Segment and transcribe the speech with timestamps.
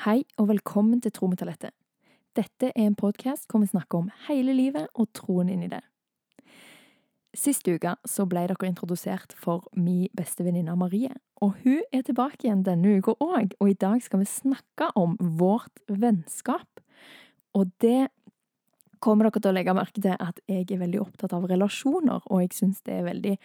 [0.00, 1.74] Hei og velkommen til Tro med talentet.
[2.32, 5.82] Dette er en podkast hvor vi snakker om hele livet og troen inn i det.
[7.36, 11.12] Sist uke så ble dere introdusert for min beste venninne Marie.
[11.44, 15.18] Og hun er tilbake igjen denne uka òg, og i dag skal vi snakke om
[15.20, 16.80] vårt vennskap.
[17.52, 18.08] Og det
[19.04, 22.46] kommer dere til å legge merke til at jeg er veldig opptatt av relasjoner, og
[22.46, 23.36] jeg syns det er veldig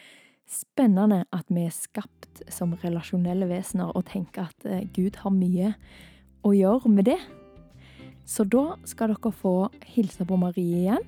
[0.47, 5.75] spennende at vi er skapt som relasjonelle vesener, og tenker at eh, Gud har mye
[6.45, 7.19] å gjøre med det.
[8.25, 11.05] Så da skal dere få hilse på Marie igjen,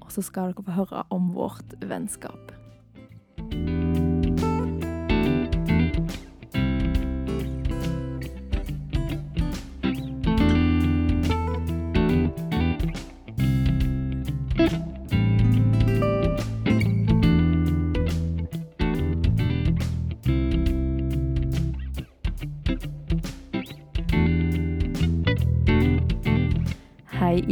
[0.00, 2.55] og så skal dere få høre om vårt vennskap.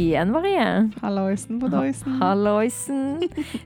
[0.05, 0.65] Igjen, Marie.
[1.01, 2.15] Halloisen på Doisen.
[2.21, 3.01] Halloisen.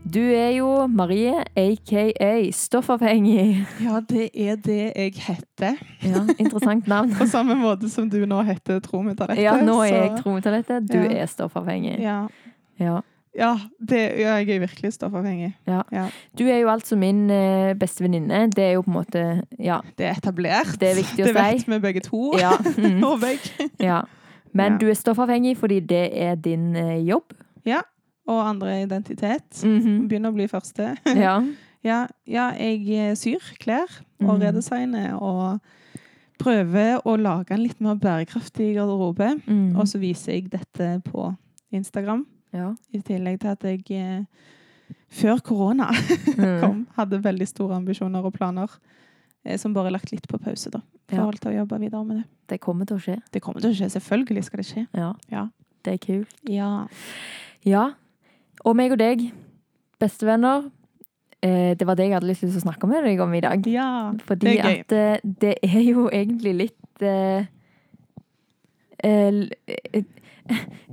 [0.04, 3.66] Du er jo Marie, aka stoffavhengig.
[3.84, 5.78] Ja, det er det jeg heter.
[6.04, 7.14] Ja, Interessant navn.
[7.20, 9.04] På samme måte som du nå heter Tro.
[9.38, 11.24] Ja, nå er jeg trometallettet, du Ja.
[11.24, 12.00] er stoffavhengig.
[12.02, 12.28] Ja,
[12.80, 13.02] Ja.
[13.36, 15.54] ja, det, ja, jeg er virkelig stoffavhengig.
[15.68, 15.82] Ja.
[16.38, 18.48] Du er jo altså min eh, beste venninne.
[18.52, 19.80] Det er jo på en måte Ja.
[19.98, 20.80] Det er etablert.
[20.80, 21.42] Det er viktig å det si.
[21.42, 22.34] vet vi begge to.
[22.40, 22.52] ja.
[22.78, 23.70] Mm, Og begge.
[23.80, 24.02] ja.
[24.54, 24.78] Men Ja.
[24.78, 27.34] du er stoffavhengig fordi det er din eh, jobb.
[28.30, 29.64] Og andre identitet.
[29.66, 30.08] Mhm.
[30.08, 30.96] Begynner å bli første.
[31.18, 31.40] Ja.
[31.84, 33.88] Ja, ja jeg eh, syr klær
[34.22, 34.42] og Mhm.
[34.44, 35.60] redesigner og
[36.40, 39.42] prøver å lage en litt mer bærekraftig garderobe.
[39.48, 39.76] Mm.
[39.76, 41.36] Og så viser jeg dette på
[41.72, 42.26] Instagram.
[42.54, 42.74] ja.
[42.94, 44.24] I tillegg til at jeg eh,
[45.10, 45.90] før korona
[46.38, 46.62] Mm.
[46.62, 48.68] kom, hadde veldig store ambisjoner og planer.
[49.46, 50.82] Eh, Som bare er lagt litt på pause, da.
[51.10, 52.26] forhold til å jobbe videre med det.
[52.50, 53.18] Det kommer til å skje.
[53.34, 53.90] Det kommer til å skje.
[53.98, 54.88] Selvfølgelig skal det skje.
[54.98, 55.14] Ja.
[55.32, 55.48] Ja.
[55.86, 56.36] Det er kult.
[56.50, 56.88] Ja.
[57.66, 57.86] Ja.
[58.66, 59.30] Og meg og deg,
[60.00, 60.68] bestevenner.
[61.42, 63.68] Eh, det var det jeg hadde lyst til å snakke med deg om i dag.
[63.68, 64.12] ja.
[64.28, 64.80] Fordi Det er gøy.
[64.80, 67.46] at eh, det er jo egentlig litt uh,
[69.06, 70.04] uh,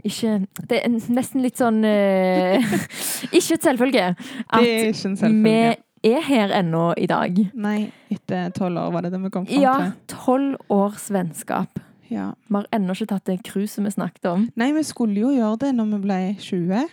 [0.04, 2.76] Ikke Det er nesten litt sånn uh,
[3.36, 7.38] Ikke et selvfølge Det at vi er her ennå i dag.
[7.54, 11.80] Nei, etter tolv år var det det vi kom fram Ja, tolv års vennskap.
[12.10, 12.32] Ja.
[12.48, 14.48] Vi har ennå ikke tatt det cruiset vi snakket om.
[14.56, 16.84] Nei, vi skulle jo gjøre det når vi ble 20.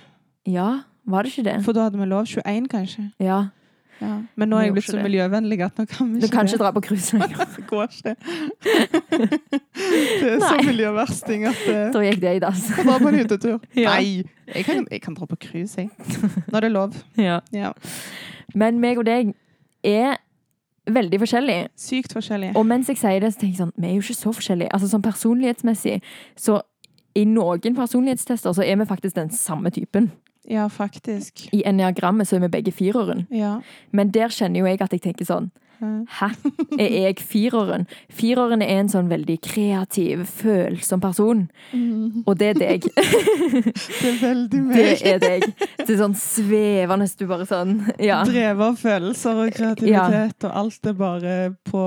[0.50, 0.70] Ja,
[1.06, 1.58] var det ikke det?
[1.66, 3.10] For da hadde vi lov 21, kanskje.
[3.22, 3.44] Ja.
[4.02, 4.16] Ja.
[4.36, 5.04] Men nå er jeg blitt så det.
[5.06, 6.52] miljøvennlig at nå kan vi Du kan det.
[6.56, 7.46] ikke dra på cruise lenger.
[7.56, 8.16] Det går ikke.
[9.14, 12.66] det er så miljøversting at eh, Da gikk det i dass.
[12.76, 13.60] Kan dra på en hyttetur.
[13.84, 13.94] Ja.
[13.96, 15.90] Nei, jeg kan, jeg kan dra på cruise, jeg.
[16.54, 16.98] er det lov.
[17.18, 17.40] Ja.
[17.54, 17.72] Ja.
[18.54, 19.34] Men meg og deg
[19.84, 20.20] er
[20.90, 21.70] veldig forskjellige.
[21.80, 22.56] Sykt forskjellige.
[22.60, 24.74] Og mens jeg sier det, så tenker jeg sånn, vi er jo ikke så forskjellige.
[24.76, 26.00] Altså sånn personlighetsmessig,
[26.36, 26.60] så
[27.16, 30.12] i noen personlighetstester så er vi faktisk den samme typen.
[30.50, 31.46] Ja, faktisk.
[31.56, 33.28] I enneagrammet så er vi begge fireren.
[33.32, 33.60] Ja.
[33.92, 35.52] Men der kjenner jo jeg at jeg tenker sånn,
[36.20, 36.30] hæ?
[36.80, 37.86] Er jeg fireren?
[38.10, 41.44] Fireren er en sånn veldig kreativ, følsom person.
[42.26, 42.88] Og det er deg.
[42.94, 45.46] Det er veldig Det er deg.
[45.80, 48.22] Det er sånn svevende, du bare sånn, ja.
[48.28, 51.36] Drevet av følelser og kreativitet, og alt er bare
[51.70, 51.84] på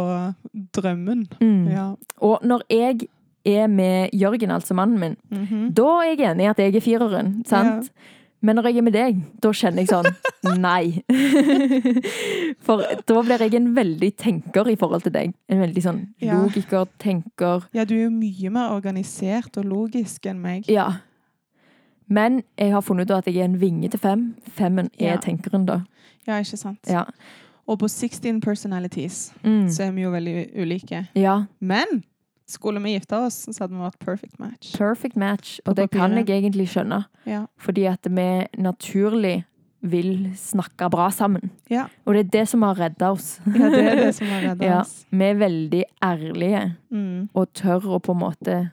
[0.77, 1.27] drømmen.
[1.41, 1.69] Mm.
[1.73, 1.87] Ja.
[2.25, 3.09] Og når jeg
[3.47, 5.73] er med Jørgen, altså mannen min, Mhm.
[5.75, 7.91] Da er jeg enig i at jeg er fireren, sant?
[8.43, 10.07] Men når jeg er med deg, da kjenner jeg sånn
[10.61, 11.03] Nei.
[12.67, 15.33] For da blir jeg en veldig tenker i forhold til deg.
[15.51, 16.37] En veldig sånn Ja.
[16.43, 20.69] logiker, tenker ja, du er jo mye mer organisert og logisk enn meg.
[20.71, 20.89] Ja.
[22.09, 24.35] Men jeg har funnet ut at jeg er en vinge til fem.
[24.55, 25.17] Femmen er Ja.
[25.17, 25.81] tenkeren, da.
[26.27, 26.79] Ja, ikke sant?
[26.89, 27.05] Ja.
[27.67, 29.67] Og på 16 personalities Mm.
[29.69, 31.09] så er vi jo veldig ulike.
[31.15, 31.47] ja.
[31.61, 32.05] Men
[32.47, 34.73] skulle vi gifte oss, så hadde vi vært perfect match.
[34.79, 35.59] Perfect match.
[35.67, 37.05] Og det kan jeg egentlig skjønne.
[37.27, 37.45] Ja.
[37.59, 38.27] Fordi at vi
[38.63, 39.45] naturlig
[39.87, 41.51] vil snakke bra sammen.
[41.71, 41.85] Ja.
[42.07, 43.41] Og det er det som har redda oss.
[43.47, 44.81] ja, det er det som har redda Ja.
[44.81, 45.05] oss.
[45.11, 46.63] Vi er veldig ærlige.
[46.91, 47.29] Mm.
[47.35, 48.71] og tør å på en måte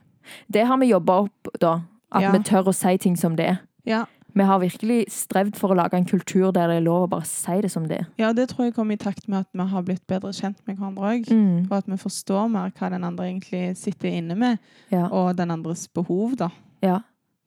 [0.50, 1.80] Det har vi jobba opp, da.
[2.14, 3.58] At vi tør å si ting som det er.
[3.84, 4.04] Ja.
[4.34, 7.26] Vi har virkelig strevd for å lage en kultur der det er lov å bare
[7.28, 8.06] si det som det er.
[8.18, 10.76] ja, det tror jeg kommer i takt med at vi har blitt bedre kjent med
[10.78, 11.28] hverandre òg.
[11.30, 11.66] Mm.
[11.70, 14.58] Og at vi forstår mer hva den andre egentlig sitter inne med,
[14.90, 15.06] Ja.
[15.08, 16.50] og den andres behov, da.
[16.82, 17.00] ja.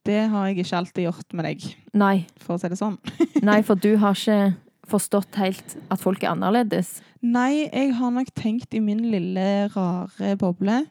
[0.07, 1.63] Det har jeg ikke alltid gjort med deg,
[1.93, 2.25] Nei.
[2.39, 2.93] for å si det sånn.
[3.43, 4.55] Nei, for du har ikke
[4.87, 7.01] forstått helt at folk er annerledes.
[7.21, 10.85] Nei, jeg har nok tenkt i min lille, rare boble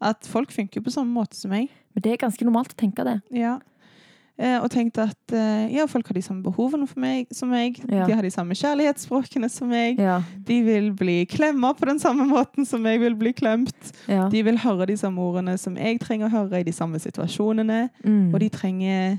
[0.00, 1.66] at folk funker på samme måte som meg.
[1.96, 3.16] Men det er ganske normalt å tenke det.
[3.34, 3.56] Ja.
[4.38, 7.78] Eh, og tenkt at eh, ja, folk har de samme behovene meg, som meg.
[7.90, 8.06] Ja.
[8.06, 9.98] De har de samme kjærlighetsspråkene som meg.
[9.98, 10.20] Ja.
[10.46, 13.92] De vil bli klemma på den samme måten som jeg vil bli klemt.
[14.08, 14.28] ja.
[14.30, 17.88] De vil høre de samme ordene som jeg trenger å høre i de samme situasjonene.
[18.04, 18.30] Mm.
[18.34, 19.18] Og de trenger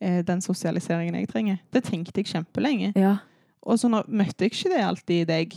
[0.00, 1.58] eh, den sosialiseringen jeg trenger.
[1.72, 2.92] Det tenkte jeg kjempelenge.
[2.96, 3.18] Ja.
[3.66, 5.54] Og så møtte jeg ikke det alltid i deg.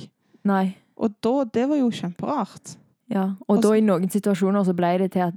[0.50, 0.66] Nei.
[1.00, 2.76] Og da, det var jo kjemperart.
[3.10, 3.36] Ja.
[3.48, 5.34] Og Og så- da i noen situasjoner så ble det til at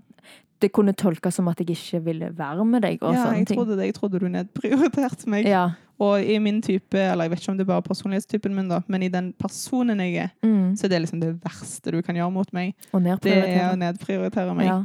[0.62, 3.86] det kunne tolkes som at jeg ikke ville være med deg Ja, jeg trodde det.
[3.90, 5.46] Jeg trodde du nedprioriterte meg.
[5.50, 5.70] Ja.
[6.02, 8.80] Og i min type, eller jeg vet ikke om det er bare personlighetstypen min, da,
[8.90, 10.74] men i den personen jeg er, Mm.
[10.76, 12.74] så er det liksom det verste du kan gjøre mot meg.
[12.90, 14.54] Det er å nedprioritere.
[14.56, 14.66] meg.
[14.66, 14.80] Ja.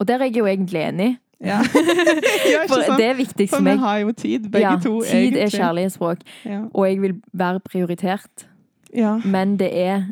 [0.00, 1.18] Og der er jeg jo egentlig enig.
[1.40, 1.60] Ja.
[2.68, 2.98] For sant?
[2.98, 5.02] det er viktig For for vi har jo tid, begge to.
[5.04, 5.60] tid er egentlig.
[5.60, 6.62] kjærlighetsspråk, Ja.
[6.74, 8.46] og jeg vil være prioritert.
[8.94, 9.18] ja.
[9.24, 10.08] Men det er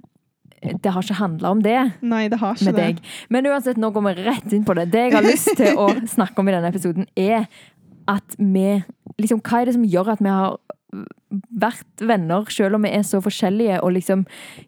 [0.83, 2.85] Det har ikke handla om det Nei, det har ikke med det.
[2.87, 3.01] deg.
[3.31, 4.91] Men uansett, nå går vi rett inn på det.
[4.93, 7.47] Det jeg har lyst til å snakke om i denne episoden, er
[8.09, 8.83] at vi
[9.19, 10.59] liksom, Hva er det som gjør at vi har
[11.59, 14.23] vært venner, selv om vi er så forskjellige, og liksom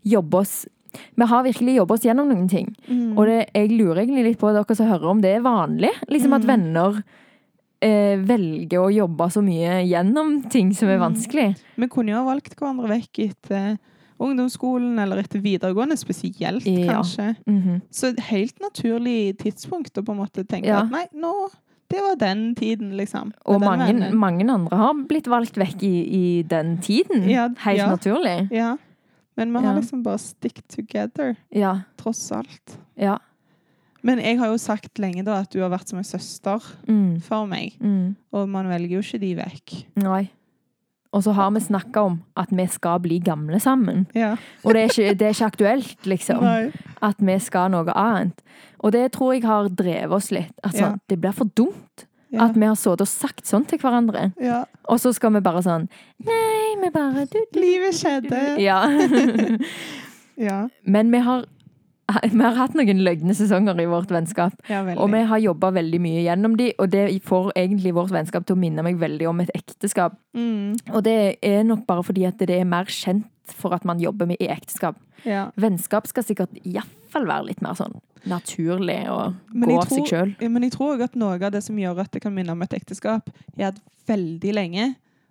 [0.04, 0.66] jobber oss
[1.14, 2.70] Vi har virkelig jobba oss gjennom noen ting.
[2.88, 3.12] Mm.
[3.18, 5.90] Og det, jeg lurer egentlig litt på dere som hører om det er vanlig.
[6.10, 6.48] Liksom at Mm.
[6.48, 7.02] venner
[7.84, 11.04] eh, velger å jobbe så mye gjennom ting som er Mm.
[11.14, 11.56] vanskelig.
[11.76, 13.78] Vi kunne jo ha valgt hverandre vekk etter
[14.20, 16.92] ungdomsskolen, eller etter videregående spesielt, Ja.
[16.92, 17.36] kanskje.
[17.46, 17.80] -hmm.
[17.90, 20.80] Så helt naturlig tidspunkt å på en måte tenke Ja.
[20.82, 21.50] at nei, nå
[21.90, 23.32] Det var den tiden, liksom.
[23.46, 26.04] Og mange, mange andre har blitt valgt vekk i,
[26.38, 27.26] i den tiden.
[27.30, 28.48] Ja, Helt naturlig.
[28.52, 28.76] Ja.
[29.36, 31.78] Men vi har liksom bare stick together, Ja.
[31.96, 32.76] tross alt.
[32.96, 33.16] Ja.
[34.02, 37.22] Men jeg har jo sagt lenge da at du har vært som en søster Mm.
[37.22, 37.72] for meg.
[37.80, 38.16] Mm.
[38.34, 39.84] Og man velger jo ikke de vekk.
[39.96, 40.28] Nei.
[41.12, 44.06] Og så har vi snakka om at vi skal bli gamle sammen.
[44.14, 44.34] Ja.
[44.64, 46.42] Og det er ikke, det er ikke aktuelt, liksom.
[46.44, 46.72] Nei.
[47.02, 48.42] At vi skal noe annet.
[48.80, 50.52] Og det tror jeg har drevet oss litt.
[50.62, 50.94] Altså, Ja.
[51.08, 52.44] Det blir for dumt Ja.
[52.44, 54.32] at vi har sittet og sagt sånn til hverandre.
[54.40, 54.64] ja.
[54.88, 55.88] Og så skal vi bare sånn
[56.24, 57.60] Nei, vi bare du, du.
[57.60, 58.58] Livet skjedde.
[58.60, 58.84] Ja.
[60.38, 60.68] Ja.
[60.86, 61.44] Men vi har,
[62.32, 64.54] vi har hatt noen løgne sesonger i vårt vennskap.
[64.70, 64.82] ja.
[64.96, 68.56] Og vi har jobba veldig mye gjennom de, og det får egentlig vårt vennskap til
[68.56, 70.16] å minne meg veldig om et ekteskap.
[70.36, 70.92] mm.
[70.94, 74.28] Og det er nok bare fordi at det er mer kjent for at man jobber
[74.28, 74.96] med i ekteskap.
[75.24, 75.50] ja.
[75.56, 77.96] Vennskap skal sikkert iallfall være litt mer sånn
[78.28, 80.32] naturlig og Men gå av seg sjøl.
[80.40, 82.64] Men jeg tror også at noe av det som gjør at det kan minne om
[82.66, 83.78] et ekteskap, er at
[84.08, 84.88] veldig lenge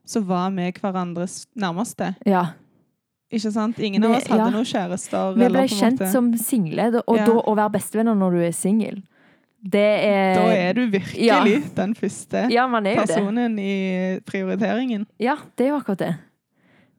[0.08, 2.14] så var vi hverandres nærmeste.
[2.26, 2.54] Ja.
[3.32, 3.80] Ikke sant?
[3.84, 4.50] Ingen av oss hadde ja.
[4.54, 5.34] noen kjærester.
[5.36, 7.26] Vi ble kjent måte- som single, og Ja.
[7.26, 9.02] da å være bestevenner når du er singel,
[9.64, 11.44] det er Da er du virkelig ja.
[11.76, 13.08] den første er det.
[13.08, 15.06] personen i prioriteringen.
[15.20, 16.16] Ja, det er jo akkurat det.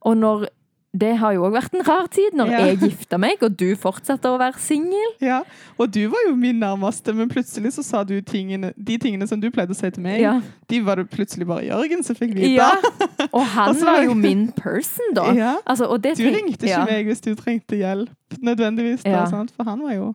[0.02, 0.48] Og når
[0.96, 2.58] Det har jo òg vært en rar tid, når Ja.
[2.64, 5.10] jeg gifta meg, og du fortsetter å være singel.
[5.20, 5.42] Ja,
[5.78, 9.38] Og du var jo min nærmeste, men plutselig så sa du tingene, de tingene som
[9.38, 10.40] du pleide å si til meg, Ja.
[10.66, 12.56] de var det plutselig bare Jørgen som fikk vite.
[12.56, 12.70] ja.
[13.34, 15.32] Og han Og var jo min person, da.
[15.34, 15.56] Ja.
[15.66, 18.08] Altså, og det Du ringte ikke meg hvis du trengte hjelp,
[18.42, 19.02] nødvendigvis.
[19.04, 19.26] Da?
[19.56, 20.14] For han var jo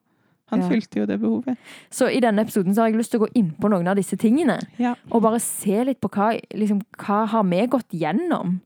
[0.49, 1.57] Han fylte jo det behovet.
[1.89, 3.95] Så i denne episoden så har jeg lyst til å gå inn på noen av
[3.95, 4.59] disse tingene.
[4.77, 4.93] Ja.
[5.11, 8.59] Og bare se litt på hva, liksom, hva har vi gått gjennom.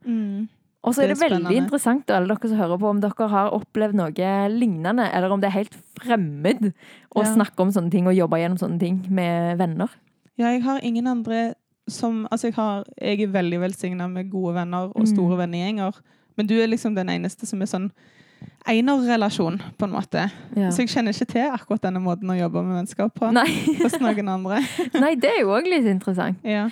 [0.84, 3.28] Og så er det, Det er veldig interessant, alle dere som hører på, om dere
[3.30, 6.74] har opplevd noe lignende, eller om det er helt fremmed
[7.16, 7.34] å Ja.
[7.34, 9.90] snakke om sånne ting og jobbe gjennom sånne ting med venner.
[10.38, 11.56] Ja, jeg har ingen andre
[11.90, 15.16] som Altså, jeg, har, jeg er veldig velsigna med gode venner og Mm.
[15.16, 15.94] store vennegjenger.
[16.38, 17.92] Men du er liksom den eneste som er sånn
[18.68, 20.30] enerrelasjon, på en måte.
[20.56, 20.70] Ja.
[20.70, 23.32] Så jeg kjenner ikke til akkurat denne måten å jobbe med vennskap på
[23.82, 24.60] hos noen andre.
[25.02, 26.38] Nei, det er jo òg litt interessant.
[26.44, 26.70] Ja.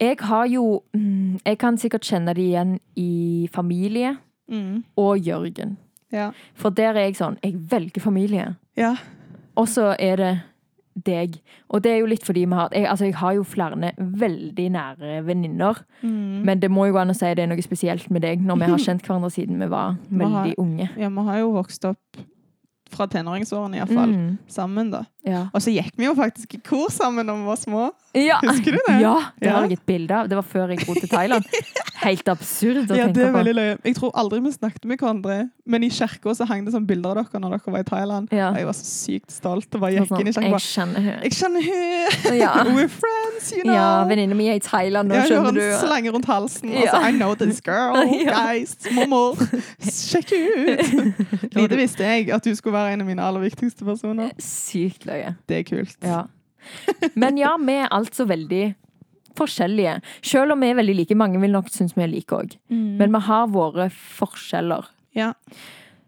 [0.00, 4.16] Jeg har jo mm, Jeg kan sikkert kjenne det igjen i familie
[4.50, 4.82] Mm.
[4.96, 5.76] og Jørgen.
[6.12, 6.30] Ja.
[6.54, 8.56] For der er jeg sånn Jeg velger familie.
[8.76, 8.96] ja.
[9.56, 10.40] Og så er det
[11.06, 11.36] deg.
[11.70, 14.70] Og det er jo litt fordi vi har jeg, Altså, jeg har jo flere veldig
[14.70, 15.74] nære venninner.
[16.02, 16.42] Mm.
[16.44, 18.56] Men det må jo gå an å si det er noe spesielt med deg, når
[18.58, 20.90] vi har kjent hverandre siden vi var veldig unge.
[20.98, 21.98] ja, vi har jo vokst opp
[22.94, 25.04] fra tenåringsårene iallfall, Mm, sammen, da.
[25.26, 25.48] ja.
[25.54, 27.90] Og så gikk vi jo faktisk i kor sammen da vi var små.
[28.14, 28.38] Ja.
[28.44, 29.00] Husker du det?
[29.02, 29.52] Ja, det Ja.
[29.56, 30.28] har jeg et bilde av.
[30.28, 31.44] Det var før jeg dro til Thailand.
[32.04, 33.86] Helt absurd å Ja, det tenke på.
[33.88, 37.16] Jeg tror aldri vi snakket med hverandre, men i kirka så hang det sånn bilder
[37.16, 38.28] av dere når dere var i Thailand.
[38.34, 38.50] Ja.
[38.50, 41.00] Og jeg var så sykt stolt og bare Sånn, gikk inn i kirka jeg kjenner
[41.06, 41.22] henne.
[41.24, 42.34] Jeg kjenner henne.
[42.38, 42.52] Ja.
[42.76, 43.72] We're friends, you know!
[43.74, 46.70] Ja, venninna mi er i Thailand nå, Jeg har skjønner en slange rundt halsen.
[46.74, 46.80] Ja.
[46.92, 48.36] Altså, I know this girl, Ja.
[48.52, 49.40] guys, mormor.
[49.80, 51.50] Sjekk ut!
[51.54, 54.30] Lite visste jeg at du skulle være en av mine aller viktigste personer.
[54.38, 55.34] Sykt løye.
[55.48, 55.96] Det er kult.
[56.04, 56.24] Ja.
[57.14, 58.64] Men ja, vi er altså veldig
[59.38, 59.96] forskjellige.
[60.22, 61.16] Selv om vi er veldig like.
[61.18, 62.54] Mange vil nok synes vi er like òg.
[62.70, 62.84] Mm.
[63.00, 64.86] Men vi har våre forskjeller.
[65.18, 65.32] Ja.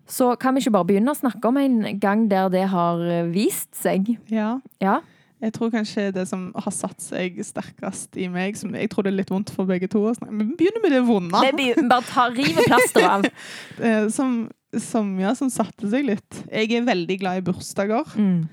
[0.06, 3.00] Så kan vi ikke bare begynne å snakke om en gang der det har
[3.34, 4.16] vist seg?
[4.30, 4.56] ja.
[4.82, 5.00] Ja.
[5.44, 9.10] Jeg tror kanskje det som har satt seg sterkest i meg som Jeg tror det
[9.10, 10.00] er litt vondt for begge to.
[10.24, 11.42] Men vi begynner med det vonde.
[11.52, 13.26] Begyn- bare ta, river plasteret av.
[13.84, 14.48] Eh, Som,
[14.80, 16.38] som, ja, som satte seg litt.
[16.48, 18.08] Jeg er veldig glad i bursdager.
[18.16, 18.46] Mm.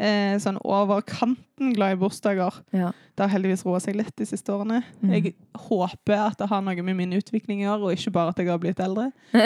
[0.00, 2.54] Eh, sånn over kanten glad i bursdager.
[2.72, 2.92] Ja.
[3.16, 4.78] Det har heldigvis roa seg litt de siste årene.
[5.02, 5.10] Mm.
[5.12, 5.34] Jeg
[5.66, 8.48] håper at det har noe med min utvikling å gjøre, og ikke bare at jeg
[8.48, 9.10] har blitt eldre.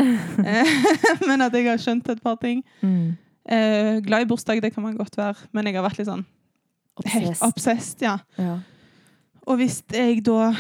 [0.45, 0.71] Eh,
[1.29, 2.63] Men at jeg har skjønt et par ting.
[2.85, 3.17] Mm.
[3.51, 6.23] Eh, glad i bursdag, det kan man godt være, men jeg har vært litt sånn
[6.97, 7.43] Obsessed.
[7.43, 8.15] obsessed, ja.
[8.39, 8.55] Ja.
[9.47, 10.53] Og hvis jeg da,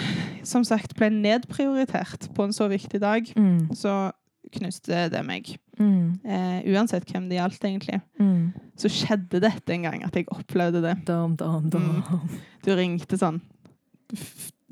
[0.44, 3.70] som sagt, ble nedprioritert på en så viktig dag, Mm.
[3.78, 4.10] så
[4.54, 5.48] knuste det meg.
[5.78, 6.20] Mm.
[6.24, 8.00] Eh, uansett hvem det gjaldt, egentlig.
[8.20, 8.52] Mm.
[8.80, 10.94] Så skjedde dette en gang, at jeg opplevde det.
[11.08, 11.88] Dom, dom, dom.
[12.02, 12.38] Mm.
[12.64, 13.40] Du ringte sånn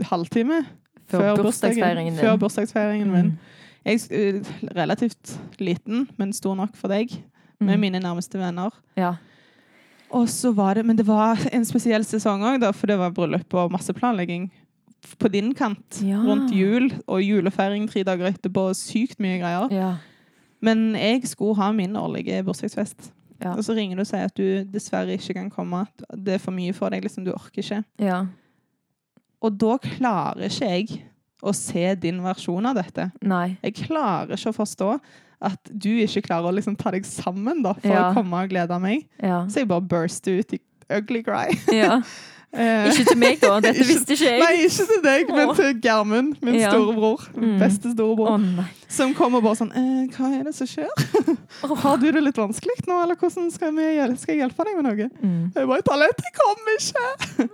[0.09, 0.63] halvtime
[1.11, 2.17] Før, før bursdagsfeiringen.
[2.21, 3.33] Før bursdagsfeiringen min.
[3.35, 3.59] Mm.
[3.85, 7.11] Jeg er uh, relativt liten, men stor nok for deg,
[7.63, 7.81] med Mm.
[7.81, 8.71] mine nærmeste venner.
[8.97, 9.15] Ja.
[10.11, 13.55] Og så var det, Men det var en spesiell sesong òg, for det var bryllup
[13.55, 14.51] og masse planlegging
[15.19, 16.19] på din kant Ja.
[16.23, 16.91] rundt jul.
[17.07, 19.73] Og julefeiring tre dager etterpå, sykt mye greier.
[19.73, 19.97] Ja.
[20.63, 23.11] Men jeg skulle ha min årlige bursdagsfest.
[23.43, 23.57] Ja.
[23.57, 25.87] Og så ringer du og sier at du dessverre ikke kan komme.
[26.15, 27.03] Det er for mye for deg.
[27.03, 27.85] liksom Du orker ikke.
[27.99, 28.27] ja.
[29.43, 31.03] Og da klarer ikke jeg
[31.43, 33.09] å se din versjon av dette.
[33.27, 33.57] Nei.
[33.65, 34.91] Jeg klarer ikke å forstå
[35.43, 38.79] at du ikke klarer å liksom ta deg sammen da, for å komme og glede
[38.81, 39.09] meg.
[39.21, 40.61] Så jeg bare burster ut i
[40.95, 41.49] ugly cry.
[41.75, 41.97] ja.
[42.53, 43.55] Eh, Ikke til meg, da.
[43.65, 44.41] Dette visste ikke jeg.
[44.43, 46.69] Nei, ikke til deg, men til Gjermund, min Ja.
[46.71, 47.23] storebror.
[47.35, 47.55] Mm.
[47.63, 48.35] Beste storebror.
[48.35, 50.91] Oh, Som kommer bare sånn eh, Hva er det som skjer?
[51.85, 53.87] Har du det litt vanskelig nå, eller hvordan skal, vi
[54.21, 55.09] skal jeg hjelpe deg med noe?
[55.23, 55.53] Mm.
[55.57, 57.49] Jeg bare Toalettet kommer ikke!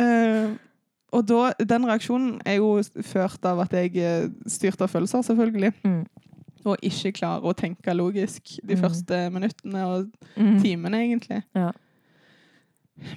[0.00, 0.54] uh,
[1.16, 2.72] og da, den reaksjonen er jo
[3.06, 5.72] ført av at jeg styrte av følelser, selvfølgelig.
[5.84, 6.02] Mm.
[6.66, 8.80] Og ikke klarer å tenke logisk de Mm.
[8.82, 10.56] første minuttene og Mm.
[10.64, 11.42] timene, egentlig.
[11.54, 11.70] Ja.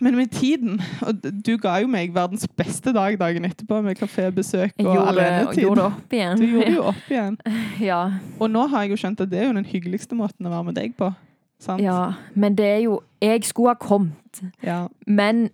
[0.03, 4.73] Men med tiden Og du ga jo meg verdens beste dag dagen etterpå, med kafébesøk
[4.77, 5.61] og gjorde, alenetid.
[5.63, 6.37] gjorde opp igjen.
[6.41, 7.37] Du gjorde jo opp igjen.
[7.89, 8.01] Ja.
[8.39, 10.67] Og nå har jeg jo skjønt at det er jo den hyggeligste måten å være
[10.71, 11.13] med deg på.
[11.63, 11.81] Sant?
[11.83, 12.13] ja.
[12.35, 14.43] Men det er jo Jeg skulle ha kommet.
[14.63, 14.87] Ja.
[15.07, 15.49] Men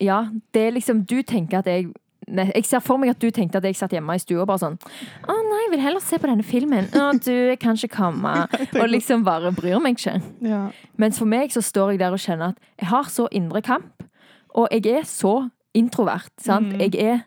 [0.00, 1.90] ja, det er liksom Du tenker at jeg
[2.32, 4.62] jeg ser for meg at du tenkte at jeg satt hjemme i stua og bare
[4.62, 6.88] sånn Å nei, jeg vil heller se på denne filmen.
[6.96, 8.32] Å, du, jeg kan ikke komme.
[8.78, 10.18] Og liksom bare bryr meg ikke.
[10.48, 10.62] ja.
[11.00, 14.04] Mens for meg så står jeg der og kjenner at jeg har så indre kamp.
[14.58, 16.32] Og jeg er så introvert.
[16.40, 16.74] Sant?
[16.74, 16.80] Mm.
[16.86, 17.22] Jeg er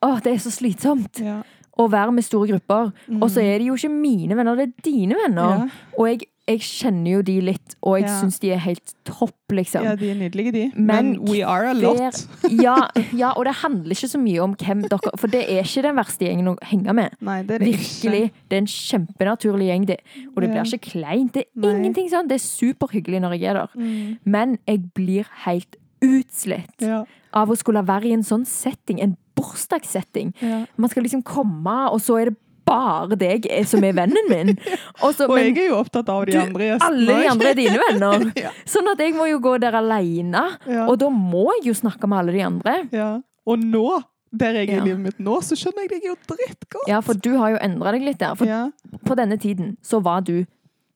[0.00, 1.42] Å, det er så slitsomt ja.
[1.80, 2.92] Å være med store grupper.
[3.08, 3.22] Mm.
[3.24, 5.56] Og så er det jo ikke mine venner, det er dine venner.
[5.64, 5.86] ja.
[5.98, 8.14] Og jeg, jeg kjenner jo de litt, og jeg Ja.
[8.20, 9.84] syns de er helt topp, liksom.
[9.86, 10.62] ja, de er nydelige, de.
[10.74, 12.26] Men Men, we are a lot.
[12.50, 15.82] Ja, ja, og det handler ikke så mye om hvem dere For det er ikke
[15.86, 17.14] den verste gjengen å henge med.
[17.20, 18.22] Nei, det er det Virkelig.
[18.50, 20.00] Det er en kjempenaturlig gjeng, det.
[20.34, 21.32] Og det blir ikke kleint.
[21.38, 21.76] Det er Nei.
[21.84, 22.26] ingenting sånn.
[22.28, 23.68] Det er superhyggelig når jeg er der.
[23.76, 24.18] Mm.
[24.26, 27.04] Men jeg blir helt utslitt Ja.
[27.32, 29.00] av å skulle være i en sånn setting.
[29.00, 30.34] En bursdagssetting.
[30.44, 30.62] Ja.
[30.76, 32.36] Man skal liksom komme, og så er det
[32.70, 34.52] bare deg som er vennen min.
[35.02, 36.90] Og, så, Og men jeg er jo opptatt av de du, andre gjestene.
[36.92, 38.26] alle de andre er dine venner.
[38.44, 38.52] Ja.
[38.68, 40.44] Sånn at jeg må jo gå der alene.
[40.68, 40.84] Ja.
[40.86, 42.76] Og da må jeg jo snakke med alle de andre.
[42.94, 43.08] Ja.
[43.48, 43.86] Og nå,
[44.30, 46.86] der jeg er i livet mitt nå, så skjønner jeg deg jo drittgodt.
[46.92, 48.38] Ja, for du har jo endra deg litt der.
[48.38, 50.36] For på denne tiden så var du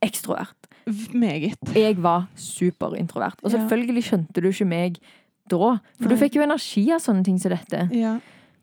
[0.05, 0.69] ekstrovert.
[1.17, 1.59] Meget.
[1.75, 3.41] Jeg var superintrovert.
[3.43, 5.01] Og selvfølgelig skjønte du ikke meg
[5.49, 5.79] da.
[6.01, 7.89] For du fikk jo energi av sånne ting som dette.
[7.93, 8.19] Ja.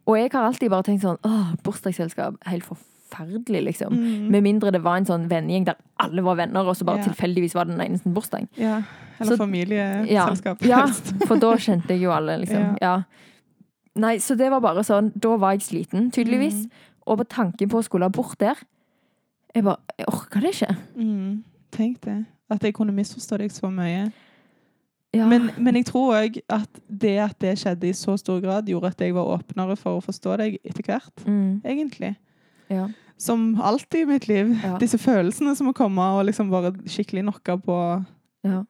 [0.07, 3.93] Og jeg har alltid bare tenkt sånn åh, bursdagsselskap, helt forferdelig, liksom.
[3.93, 4.29] Mm.
[4.33, 7.09] Med mindre det var en sånn vennegjeng der alle var venner, og så bare Ja.
[7.11, 8.47] tilfeldigvis var det den eneste bursdag.
[8.57, 8.81] ja.
[9.21, 10.61] Eller Ja, familieselskap.
[10.65, 11.13] ja, helst.
[11.27, 12.77] for da kjente jeg jo alle, liksom.
[12.81, 13.03] Ja.
[13.95, 15.11] Nei, så det var bare sånn.
[15.15, 16.63] Da var jeg sliten, tydeligvis.
[16.65, 16.71] Mm.
[17.05, 18.55] Og på tanken på å skulle bort der
[19.53, 20.75] Jeg bare Jeg orka det ikke.
[20.97, 21.43] Mm.
[21.71, 22.25] Tenk det.
[22.50, 24.11] At jeg kunne misforstå deg så mye.
[25.13, 25.25] Ja.
[25.27, 28.93] Men, men jeg tror òg at det at det skjedde i så stor grad, gjorde
[28.93, 31.25] at jeg var åpnere for å forstå deg etter hvert.
[31.27, 32.13] mm, Egentlig.
[32.71, 32.87] ja.
[33.21, 34.47] Som alltid i mitt liv.
[34.63, 34.77] Ja.
[34.81, 37.75] Disse følelsene som må komme og liksom bare skikkelig knocka på,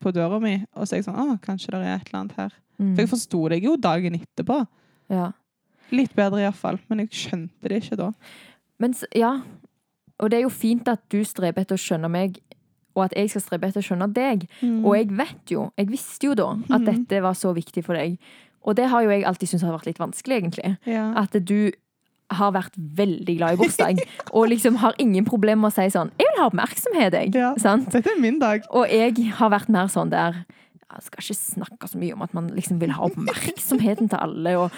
[0.03, 0.57] på døra mi.
[0.75, 2.57] Og så er jeg sånn Å, kanskje det er et eller annet her.
[2.81, 4.57] Mm, For jeg forsto deg jo dagen etterpå.
[5.13, 5.29] ja.
[5.91, 6.77] Litt bedre iallfall.
[6.89, 8.09] Men jeg skjønte det ikke da.
[8.79, 9.31] Men ja.
[10.19, 12.37] Og det er jo fint at du streber etter å skjønne meg,
[12.95, 14.47] og at jeg skal strebe etter å skjønne deg.
[14.61, 14.85] Mm.
[14.85, 16.85] Og jeg vet jo, jeg visste jo da, at Mhm.
[17.07, 18.17] dette var så viktig for deg.
[18.63, 20.77] Og det har jo jeg alltid syntes har vært litt vanskelig, egentlig.
[20.85, 21.13] ja.
[21.15, 21.71] At du
[22.31, 23.99] har vært veldig glad i bursdag,
[24.33, 27.35] og liksom har ingen problemer med å si sånn 'Jeg vil ha oppmerksomhet, jeg'.
[27.35, 27.55] Ja.
[27.57, 27.89] Sant?
[27.91, 28.63] Dette er min dag.
[28.71, 30.45] Og jeg har vært mer sånn der
[30.91, 34.57] Jeg skal ikke snakke så mye om at man liksom vil ha oppmerksomheten til alle.
[34.59, 34.71] Og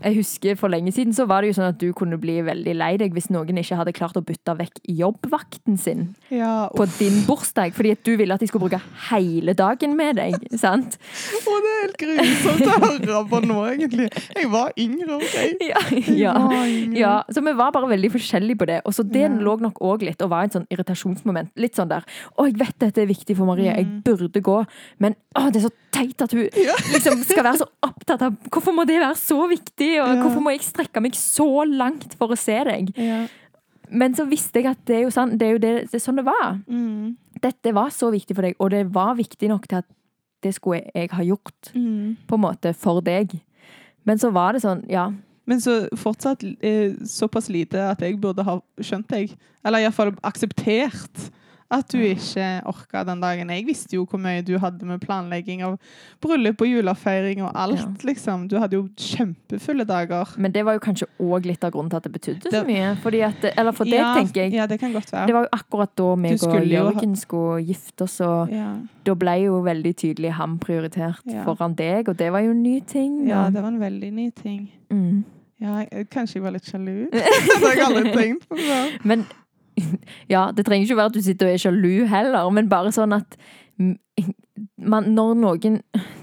[0.00, 2.72] Jeg husker For lenge siden så var det jo sånn at du kunne bli veldig
[2.78, 7.20] lei deg hvis noen ikke hadde klart å bytte vekk jobbvakten sin Ja, på din
[7.28, 8.80] bursdag, fordi at du ville at de skulle bruke
[9.10, 10.36] hele dagen med deg.
[10.60, 10.96] sant?
[10.96, 14.08] Å, det er helt grusomt å høre på nå, egentlig.
[14.36, 15.36] Jeg var yngre, OK?
[15.70, 15.82] Ja,
[16.16, 16.34] ja.
[16.96, 18.80] ja, Så vi var bare veldig forskjellige på det.
[18.88, 21.52] Og så det lå nok òg litt og var en sånn irritasjonsmoment.
[21.60, 24.02] Litt sånn der Å, jeg vet dette er viktig for Marie, jeg Mm.
[24.06, 24.56] burde gå,
[25.02, 26.46] men å, det er så teit at hun
[26.94, 30.16] liksom skal være så opptatt av Hvorfor må det være så viktig, og Ja.
[30.22, 32.92] hvorfor må jeg strekke meg så langt for å se deg?
[32.96, 33.26] Ja.
[33.90, 36.04] Men så visste jeg at det er jo, sant, det er, jo det, det er
[36.04, 36.58] sånn det var.
[36.70, 37.16] Mm.
[37.42, 39.88] Dette var så viktig for deg, og det var viktig nok til at
[40.44, 42.16] det skulle jeg ha gjort, Mm.
[42.28, 43.34] på en måte, for deg.
[44.06, 45.08] Men så var det sånn, ja.
[45.50, 49.34] Men så fortsatt eh, såpass lite at jeg burde ha skjønt deg.
[49.64, 51.26] Eller iallfall akseptert
[51.70, 53.48] at du ikke orka den dagen.
[53.54, 55.76] Jeg visste jo hvor mye du hadde med planlegging av
[56.22, 57.90] bryllup og julefeiring og alt, Ja.
[58.08, 58.48] liksom.
[58.50, 60.32] Du hadde jo kjempefulle dager.
[60.36, 62.90] Men det var jo kanskje òg litt av grunnen til at det betydde så mye.
[63.28, 64.52] At, eller for deg, ja, tenker jeg.
[64.58, 65.26] Ja, det kan godt være.
[65.30, 68.74] Det var jo akkurat da meg og Jørgen ha- skulle gifte oss, og ja.
[69.06, 72.80] da ble jo veldig tydelig ham prioritert foran deg, og det var jo en ny
[72.80, 73.28] ting.
[73.28, 74.70] ja, det var en veldig ny ting.
[74.90, 75.24] mm.
[75.60, 77.10] Ja, kanskje jeg var litt sjalu.
[77.12, 78.56] det har jeg aldri tenkt på.
[79.04, 79.26] Men
[80.34, 83.14] ja, det trenger ikke være at du sitter og er sjalu heller, men bare sånn
[83.16, 83.36] at
[84.78, 85.78] man, når noen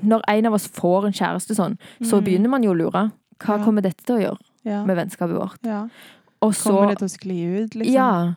[0.06, 2.26] Når en av oss får en kjæreste sånn, så Mm.
[2.28, 3.12] begynner man jo å lure.
[3.40, 5.58] Hva kommer dette til å gjøre med vennskapet vårt?
[5.66, 5.88] ja.
[6.40, 7.94] Så Kommer det til å skli ut, liksom?
[7.94, 8.34] Ja.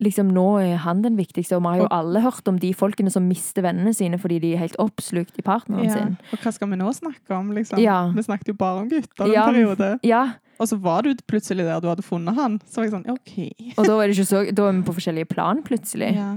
[0.00, 3.10] Liksom nå er han den viktigste, og vi har jo alle hørt om de folkene
[3.12, 5.92] som mister vennene sine fordi de er helt oppslukt i partneren Ja.
[5.92, 6.16] sin.
[6.32, 7.78] Og hva skal vi nå snakke om, liksom?
[7.78, 8.10] Ja.
[8.10, 9.46] Vi snakket jo bare om gutter en Ja.
[9.50, 9.98] periode.
[10.02, 12.58] Ja, Og så var du plutselig der du hadde funnet han.
[12.64, 13.32] Så var jeg sånn, OK.
[13.76, 16.12] og da er, så, da er vi på forskjellige plan plutselig.
[16.16, 16.34] Ja.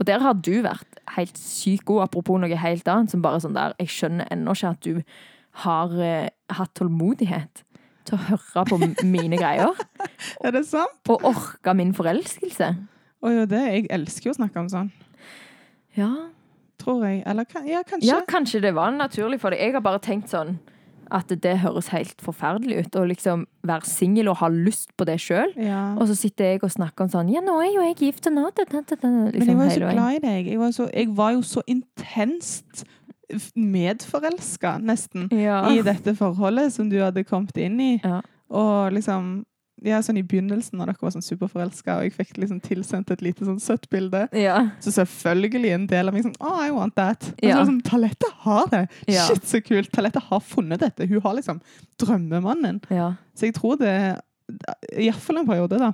[0.00, 3.58] Og der har du vært helt sykt god, apropos noe helt annet, som bare sånn
[3.58, 5.02] der Jeg skjønner ennå ikke at du
[5.62, 7.64] har uh, hatt tålmodighet
[8.08, 9.76] til å høre på mine greier.
[10.44, 10.96] Er det sant?
[11.12, 12.72] Og orke min forelskelse.
[13.22, 14.88] Og jo, det, jeg elsker jo å snakke om sånn.
[15.94, 16.10] Ja.
[16.82, 17.20] Tror jeg.
[17.28, 18.08] Eller ja, kanskje.
[18.08, 19.60] ja, kanskje det var naturlig for deg.
[19.62, 20.56] Jeg har bare tenkt sånn
[21.12, 25.18] at det høres helt forferdelig ut å liksom være singel og ha lyst på det
[25.20, 25.52] sjøl.
[25.60, 25.92] Ja.
[26.00, 28.36] Og så sitter jeg og snakker om sånn Ja, nå er jo jeg gift, og
[28.38, 30.50] nå da, da, da, da, Men jeg liksom var jo så glad i deg.
[30.54, 32.84] Jeg var, så, jeg var jo så intenst
[33.56, 35.62] medforelska, nesten, Ja.
[35.72, 37.92] i dette forholdet som du hadde kommet inn i.
[38.04, 38.20] Ja.
[38.52, 39.44] Og liksom
[39.84, 43.22] ja, sånn I begynnelsen, når dere var sånn superforelska, og jeg fikk liksom tilsendt et
[43.24, 44.58] lite sånn søtt bilde, ja.
[44.80, 47.32] så selvfølgelig en del av meg sånn Oh, I want that.
[47.42, 47.56] Men Ja.
[47.60, 48.82] så sånn, Talette har det!
[49.10, 49.26] Ja.
[49.26, 49.90] Shit, så kult!
[49.92, 51.06] Talette har funnet dette.
[51.10, 51.60] Hun har liksom
[51.98, 52.80] drømmemannen.
[52.90, 53.14] Ja.
[53.34, 54.20] Så jeg tror det
[54.98, 55.92] Iallfall en periode, da.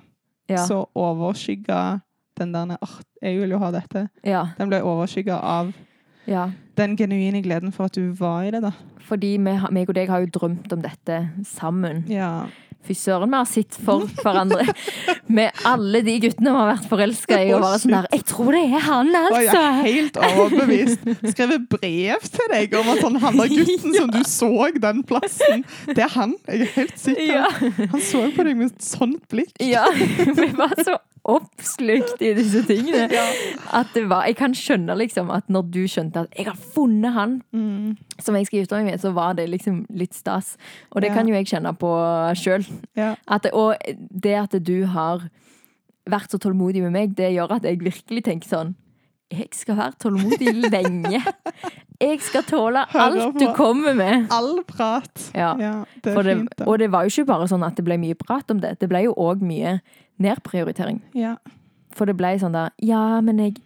[0.48, 0.64] Ja.
[0.66, 2.00] Så overskygga
[2.38, 4.08] den der åh, jeg vil jo ha dette.
[4.24, 4.46] ja.
[4.58, 5.72] Den ble overskygga av
[6.26, 6.50] ja.
[6.76, 8.72] den genuine gleden for at du var i det, da.
[9.08, 9.38] Fordi vi,
[9.72, 12.04] meg og deg har jo drømt om dette sammen.
[12.12, 12.46] Ja.
[12.86, 14.64] Fy søren, vi har sett for hverandre
[15.38, 17.50] med alle de guttene vi har vært forelska i.
[17.52, 19.40] Og bare sånn der Jeg tror det er han, altså'.
[19.42, 19.82] jeg er altså!
[19.88, 21.08] helt overbevist.
[21.34, 26.06] Skrevet brev til deg om at han handla gutten som du så den plassen, det
[26.06, 26.36] er han.
[26.48, 27.28] Jeg er helt sikker.
[27.28, 27.50] Ja.
[27.92, 29.52] Han så på deg med et sånt blikk.
[29.60, 29.84] ja.
[30.38, 30.96] Vi var så
[31.28, 33.06] oppslukt i disse tingene.
[33.78, 37.12] At det var Jeg kan skjønne liksom at når du skjønte at jeg har funnet
[37.12, 37.96] han Mm.
[38.20, 40.56] som jeg skal gifte meg med, så var det liksom litt stas.
[40.94, 41.14] Og det Ja.
[41.18, 41.90] kan jo jeg kjenne på
[42.36, 42.64] sjøl.
[42.96, 43.14] Ja.
[43.52, 43.76] Og
[44.10, 45.28] det at du har
[46.08, 48.74] vært så tålmodig med meg, det gjør at jeg virkelig tenker sånn
[49.30, 51.20] Jeg skal være tålmodig lenge.
[52.00, 54.26] Jeg skal tåle alt du kommer med.
[54.32, 55.30] All prat.
[55.34, 55.52] Ja.
[56.02, 56.64] det er det, fint, da.
[56.64, 58.78] og det var jo ikke bare sånn at det ble mye prat om det.
[58.80, 59.80] Det ble jo òg mye
[60.18, 61.00] nedprioritering.
[61.14, 61.36] Ja.
[61.96, 63.56] For det ble sånn der Ja, men jeg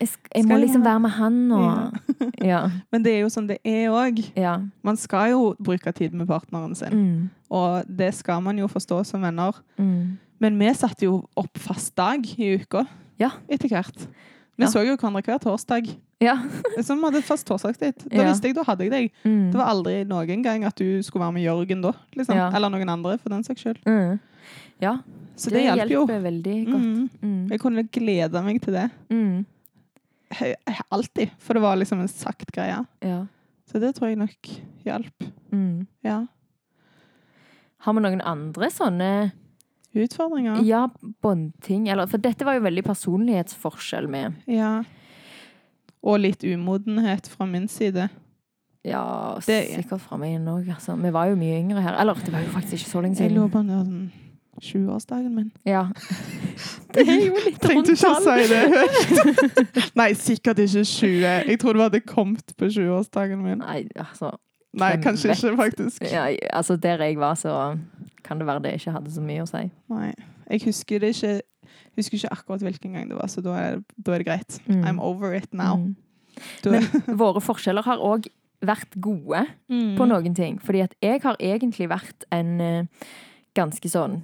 [0.00, 1.92] Jeg, jeg må liksom være med han og
[2.44, 2.64] Ja.
[2.92, 4.18] Men det er jo sånn det er òg.
[4.36, 4.56] ja.
[4.82, 6.92] Man skal jo bruke tid med partneren sin.
[6.92, 9.52] Mm, Og det skal man jo forstå som venner.
[9.78, 10.18] mm.
[10.40, 12.84] Men vi satte jo opp fast dag i uka
[13.18, 13.30] Ja.
[13.48, 14.08] etter hvert.
[14.58, 14.66] Vi Ja.
[14.68, 15.86] så jo hverandre hver torsdag.
[16.20, 16.36] Ja.
[16.82, 18.08] Så vi hadde fast torsdagsdate.
[18.10, 18.28] Da Ja.
[18.32, 19.10] visste jeg, da hadde jeg deg.
[19.24, 19.52] Mm.
[19.52, 21.92] Det var aldri noen gang at du skulle være med Jørgen da.
[22.16, 22.34] Liksom.
[22.36, 22.50] Ja.
[22.54, 23.78] Eller noen andre, for den saks skyld.
[23.86, 24.18] Mm.
[24.80, 24.98] Ja,
[25.36, 26.06] Så det, hjelper jo.
[26.06, 26.82] veldig godt.
[26.82, 27.10] Mm.
[27.22, 27.48] Mm.
[27.50, 28.90] Jeg kunne glede meg til det.
[29.10, 29.44] Mm.
[30.90, 31.30] Alltid.
[31.38, 32.80] For det var liksom en sagt greie.
[33.04, 33.26] Ja.
[33.70, 34.50] Så det tror jeg nok
[34.84, 35.28] hjalp.
[35.52, 35.86] Mm.
[36.04, 36.26] Ja.
[37.84, 39.08] Har vi noen andre sånne
[39.94, 40.62] Utfordringer.
[40.66, 40.88] ja,
[41.22, 41.86] båndting?
[42.10, 44.34] For dette var jo veldig personlighetsforskjell med.
[44.50, 44.82] Ja.
[46.02, 48.08] Og litt umodenhet fra min side.
[48.84, 50.66] Ja, Det- sikkert fra meg òg.
[50.68, 50.96] Altså.
[51.00, 51.94] Vi var jo mye yngre her.
[51.98, 53.30] Eller det var jo faktisk ikke så lenge siden.
[53.30, 54.10] Jeg lurer siden.
[54.10, 54.23] på
[54.56, 55.50] det 20-årsdagen min.
[55.68, 55.86] Ja.
[56.94, 59.70] Det er jo litt Trengte rundt ikke å si det høyt.
[59.98, 61.24] Nei, sikkert ikke 20.
[61.50, 63.58] Jeg trodde vi hadde kommet på 20-årsdagen min.
[63.64, 64.30] Nei, altså
[64.78, 65.42] Nei, kanskje vet?
[65.42, 66.04] ikke, faktisk.
[66.10, 67.56] Ja, altså, der jeg var, så
[68.24, 69.64] kan det være det ikke hadde så mye å si.
[69.90, 70.12] Nei.
[70.50, 71.34] Jeg husker det ikke
[71.96, 74.56] husker ikke akkurat hvilken gang det var, så da er, da er det greit.
[74.66, 74.80] Mm.
[74.86, 75.76] I'm over it now.
[75.78, 75.96] Mm.
[76.70, 78.26] Men våre forskjeller har òg
[78.64, 79.96] vært gode Mm.
[79.98, 80.58] på noen ting.
[80.62, 83.08] Fordi at jeg har egentlig vært en eh,
[83.56, 84.22] ganske sånn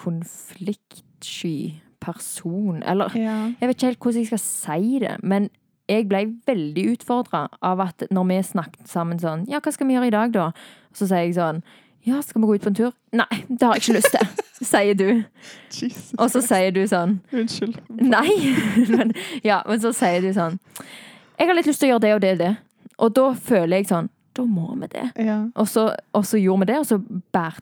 [0.00, 2.82] konfliktsky person.
[2.82, 3.52] Eller Ja.
[3.60, 5.50] jeg vet ikke helt hvordan jeg skal si det, men
[5.88, 9.94] jeg ble veldig utfordra av at når vi snakket sammen sånn Ja, hva skal vi
[9.94, 10.50] gjøre i dag, da?
[10.94, 11.62] Så sier jeg sånn
[12.06, 12.92] Ja, skal vi gå ut på en tur?
[13.12, 14.28] Nei, det har jeg ikke lyst til,
[14.72, 15.24] sier du.
[15.70, 16.14] Jesus.
[16.18, 17.76] Og så sier du sånn Unnskyld.
[17.90, 18.54] Nei!
[18.96, 19.12] men,
[19.44, 20.58] ja, men så sier du sånn
[21.38, 22.56] Jeg har litt lyst til å gjøre det og det og det.
[23.00, 25.08] Og da føler jeg sånn Da må vi det.
[25.26, 25.48] Ja.
[25.58, 26.98] Og så, og så gjorde vi det, og så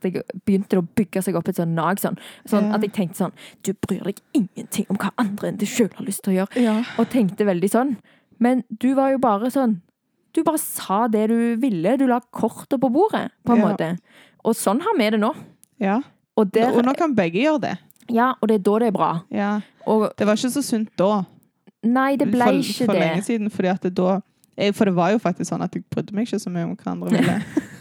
[0.05, 1.97] jeg, begynte det å bygge seg opp et sånn nag.
[2.03, 2.75] Sånn, sånn Ja.
[2.77, 3.33] at jeg tenkte sånn
[3.65, 6.63] Du bryr deg ingenting om hva andre enn du sjøl har lyst til å gjøre.
[6.63, 6.85] ja.
[6.99, 7.97] Og tenkte veldig sånn.
[8.39, 9.81] Men du var jo bare sånn
[10.35, 11.97] Du bare sa det du ville.
[11.97, 13.99] Du la kortet på bordet, på en måte.
[14.45, 15.35] Og sånn har vi det nå.
[15.81, 16.03] ja.
[16.37, 17.79] Og, der, Og nå kan begge gjøre det.
[18.11, 19.23] ja, og det er da det er bra.
[19.31, 19.61] Ja.
[19.87, 21.25] Og Det var ikke så sunt da.
[21.83, 23.01] nei, det ble for, ikke for det.
[23.01, 23.51] lenge siden.
[23.51, 24.21] Fordi at det da
[24.75, 26.95] For det var jo faktisk sånn at jeg brydde meg ikke så mye om hva
[26.95, 27.41] andre ville.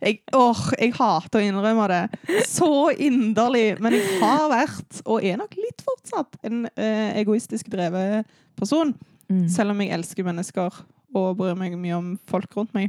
[0.00, 5.36] Jeg, åh, jeg hater å innrømme det så inderlig, men jeg har vært, og er
[5.36, 8.24] nok litt fortsatt, en eh, egoistisk drevet
[8.56, 8.94] person.
[9.28, 9.42] Mm.
[9.52, 10.78] Selv om jeg elsker mennesker
[11.16, 12.88] og bryr meg mye om folk rundt meg,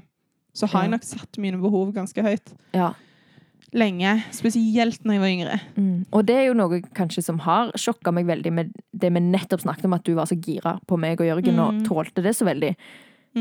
[0.58, 2.56] så har jeg nok satt mine behov ganske høyt.
[2.71, 2.93] Ja.
[3.73, 4.23] Lenge.
[4.32, 5.60] Spesielt når jeg var yngre.
[5.75, 6.06] Mm.
[6.13, 9.62] Og det er jo noe kanskje som har sjokka meg veldig med det vi nettopp
[9.65, 11.84] snakket om, at du var så gira på meg og Jørgen og Mm.
[11.86, 12.75] tålte det så veldig.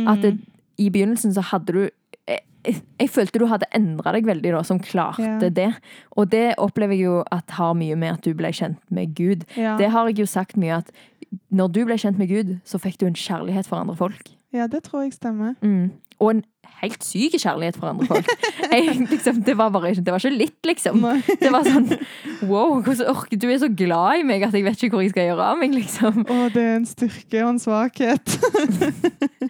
[0.07, 0.39] At det,
[0.79, 1.91] i begynnelsen så hadde du
[2.29, 5.49] jeg- jeg følte du hadde endra deg veldig, da, som klarte Ja.
[5.49, 5.75] det.
[6.17, 9.45] Og det opplever jeg jo at har mye med at du ble kjent med Gud.
[9.57, 9.77] ja.
[9.79, 10.91] Det har jeg jo sagt mye at
[11.53, 14.31] når du ble kjent med Gud, så fikk du en kjærlighet for andre folk.
[14.53, 15.55] ja, det tror jeg stemmer.
[15.63, 15.93] Mm.
[16.21, 16.45] Og en
[16.83, 18.27] helt syk kjærlighet for andre folk.
[18.73, 21.01] Jeg, liksom, det, var bare, det var ikke litt, liksom.
[21.41, 21.87] Det var sånn
[22.47, 25.15] Wow, hvordan orker du er så glad i meg at jeg vet ikke hvor jeg
[25.15, 26.25] skal gjøre av meg, liksom.
[26.29, 28.37] Å, det er en styrke og en svakhet.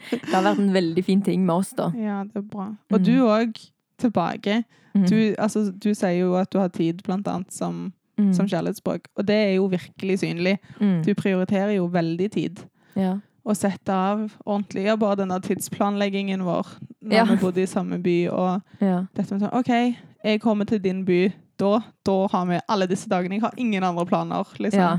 [0.06, 1.88] Det har vært en veldig fin ting med oss, da.
[1.98, 2.68] Ja, det er bra.
[2.92, 3.04] Og Mm.
[3.04, 3.58] du òg,
[3.98, 4.62] tilbake.
[4.94, 5.06] Mm.
[5.08, 8.30] Du, altså, du sier jo at du har tid, blant annet, som, Mm.
[8.32, 9.08] som kjærlighetsspråk.
[9.18, 10.54] Og det er jo virkelig synlig.
[10.80, 11.02] Mm.
[11.04, 12.62] Du prioriterer jo veldig tid.
[12.96, 13.18] Ja.
[13.46, 14.88] Å sette av ordentlig.
[14.92, 16.66] Og bare denne tidsplanleggingen vår
[17.02, 17.24] når Ja.
[17.24, 18.28] vi bodde i samme by.
[18.28, 19.04] Og Ja.
[19.14, 21.78] dette med sånn OK, jeg kommer til din by da.
[22.04, 23.34] Da har vi alle disse dagene.
[23.34, 24.80] Jeg har ingen andre planer, liksom.
[24.80, 24.98] ja.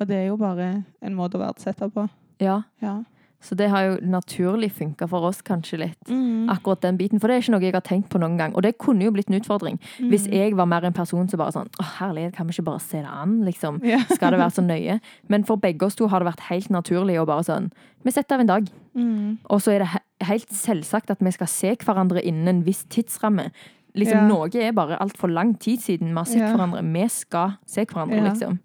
[0.00, 2.08] Og det er jo bare en måte å verdsette på.
[2.40, 2.62] ja.
[2.82, 3.02] Ja.
[3.42, 6.08] Så det har jo naturlig funka for oss kanskje litt.
[6.10, 6.50] Mm.
[6.52, 7.18] Akkurat den biten.
[7.20, 8.52] For det er ikke noe jeg har tenkt på noen gang.
[8.54, 9.78] Og det kunne jo blitt en utfordring.
[9.98, 10.32] Hvis Mm.
[10.34, 12.98] jeg var mer en person som bare sånn Å, herlighet, kan vi ikke bare se
[13.00, 13.80] det an, liksom?
[13.82, 13.98] ja.
[14.12, 15.00] Skal det være så nøye?
[15.30, 17.70] Men for begge oss to har det vært helt naturlig å bare sånn
[18.04, 18.68] Vi setter av en dag.
[18.94, 19.38] Mm.
[19.48, 22.84] Og så er det he helt selvsagt at vi skal se hverandre innen en viss
[22.84, 23.50] tidsramme.
[23.96, 24.28] Liksom, Ja.
[24.28, 26.54] Noe er bare altfor lang tid siden vi har sett Ja.
[26.56, 26.82] hverandre.
[26.92, 28.58] Vi skal se hverandre, liksom.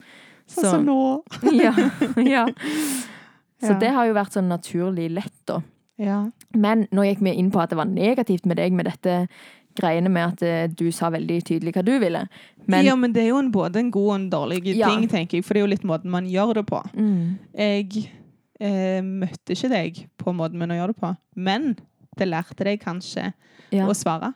[0.47, 1.23] Sånn som nå.
[1.53, 1.73] ja,
[2.21, 2.45] ja.
[3.62, 3.80] Så Ja.
[3.80, 5.62] det har jo vært sånn naturlig lett, da.
[5.98, 6.30] Ja.
[6.54, 9.28] Men nå gikk vi inn på at det var negativt med deg med dette
[9.76, 12.26] greiene med at eh, du sa veldig tydelig hva du ville.
[12.68, 14.89] Men ja, men det er jo en, både en god og en dårlig Ja.
[14.89, 15.46] ting, tenker jeg.
[15.46, 16.82] For det er jo litt måten man gjør det på.
[16.96, 18.10] mm, Jeg
[18.60, 21.76] eh, møtte ikke deg på måten min å gjøre det på, men
[22.18, 23.34] det lærte deg kanskje
[23.72, 23.86] ja.
[23.88, 24.34] å svare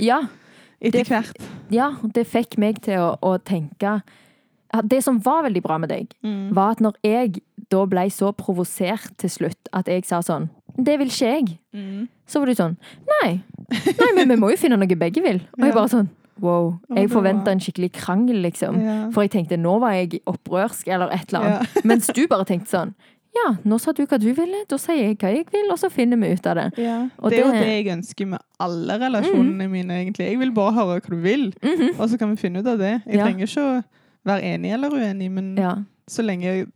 [0.00, 0.22] ja.
[0.80, 1.36] etter hvert.
[1.70, 3.98] ja, det fikk meg til å, å tenke
[4.84, 6.52] Det som var veldig bra med deg, Mm.
[6.54, 10.48] var at når jeg da ble så provosert til slutt at jeg sa sånn
[10.80, 11.58] Det vil ikke jeg.
[11.74, 12.08] Mm.
[12.26, 12.76] Så var du sånn
[13.22, 15.40] Nei, nei men vi må jo finne noe begge vil.
[15.58, 16.08] Og jeg bare sånn
[16.40, 16.78] Wow.
[16.94, 18.76] Jeg forventa en skikkelig krangel, liksom.
[19.12, 21.68] For jeg tenkte nå var jeg opprørsk, eller et eller annet.
[21.84, 22.94] Mens du bare tenkte sånn
[23.34, 25.90] Ja, nå sa du hva du ville, da sier jeg hva jeg vil, og så
[25.90, 26.68] finner vi ut av det.
[26.78, 27.08] Ja.
[27.18, 30.28] Og det er jo det- det jeg ønsker med alle relasjonene mine, egentlig.
[30.30, 32.00] Jeg vil bare høre hva du vil, Mhm.
[32.00, 33.02] og så kan vi finne ut av det.
[33.06, 33.24] Jeg Ja.
[33.26, 33.84] trenger ikke å
[34.28, 35.74] være enig eller uenig, men Ja.
[36.08, 36.66] så lenge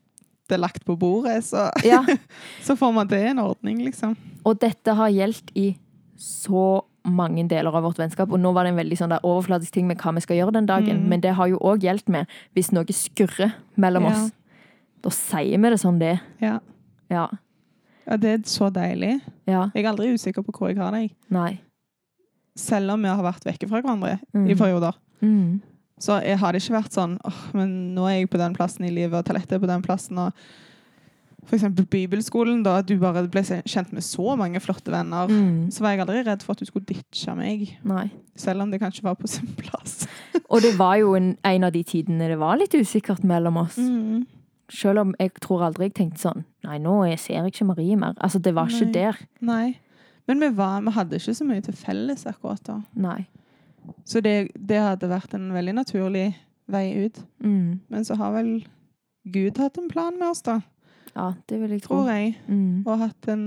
[0.49, 2.03] det er lagt på bordet, så, ja.
[2.67, 4.17] så får man det i en ordning, liksom.
[4.45, 5.77] Og dette har gjeldt i
[6.19, 8.31] så mange deler av vårt vennskap.
[8.31, 10.67] Og nå var det en veldig sånn overfladisk ting med hva vi skal gjøre den
[10.69, 11.01] dagen.
[11.03, 11.09] Mm.
[11.11, 14.11] Men det har jo òg gjeldt med hvis noe skurrer mellom Ja.
[14.13, 14.33] oss.
[15.03, 16.21] Da sier vi det sånn det er.
[16.41, 16.59] Ja.
[17.11, 17.25] Ja.
[18.07, 19.21] ja, det er så deilig.
[19.51, 19.71] Ja.
[19.75, 21.11] Jeg er aldri usikker på hvor jeg har deg.
[21.31, 21.61] Nei.
[22.57, 24.47] Selv om vi har vært vekke fra hverandre Mm.
[24.51, 24.95] i perioder.
[25.23, 25.61] Mm.
[26.03, 28.89] Så jeg har det ikke vært sånn åh, men nå er jeg på den plassen
[28.89, 30.19] i livet, og Talette er på den plassen.
[30.19, 30.33] og
[31.53, 35.29] eksempel bibelskolen, da du bare ble kjent med så mange flotte venner.
[35.29, 35.71] Mm.
[35.75, 38.07] Så var jeg aldri redd for at du skulle ditche meg, Nei.
[38.39, 40.07] selv om det kanskje var på sin plass.
[40.53, 43.77] Og det var jo en, en av de tidene det var litt usikkert mellom oss.
[43.79, 44.25] Mm.
[44.73, 47.97] Selv om jeg tror aldri jeg tenkte sånn Nei, nå er- ser jeg ikke Marie
[47.99, 48.15] mer.
[48.23, 49.19] Altså, det var ikke der.
[49.45, 49.75] Nei.
[50.31, 52.77] Men vi, var, vi hadde ikke så mye til felles akkurat da.
[52.95, 53.27] Nei.
[54.05, 56.29] Så det, det hadde vært en veldig naturlig
[56.71, 57.19] vei ut.
[57.45, 57.81] Mm.
[57.93, 58.53] Men så har vel
[59.33, 60.61] Gud hatt en plan med oss, da,
[61.15, 62.01] Ja, det vil jeg tro.
[62.03, 62.37] tror jeg.
[62.49, 62.83] Mm.
[62.87, 63.45] Og hatt en,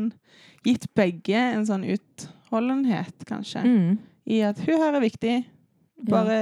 [0.66, 3.64] gitt begge en sånn utholdenhet, kanskje.
[3.66, 3.98] Mm.
[4.26, 5.36] I at hun her er viktig.
[6.06, 6.10] Ja.
[6.12, 6.38] Bare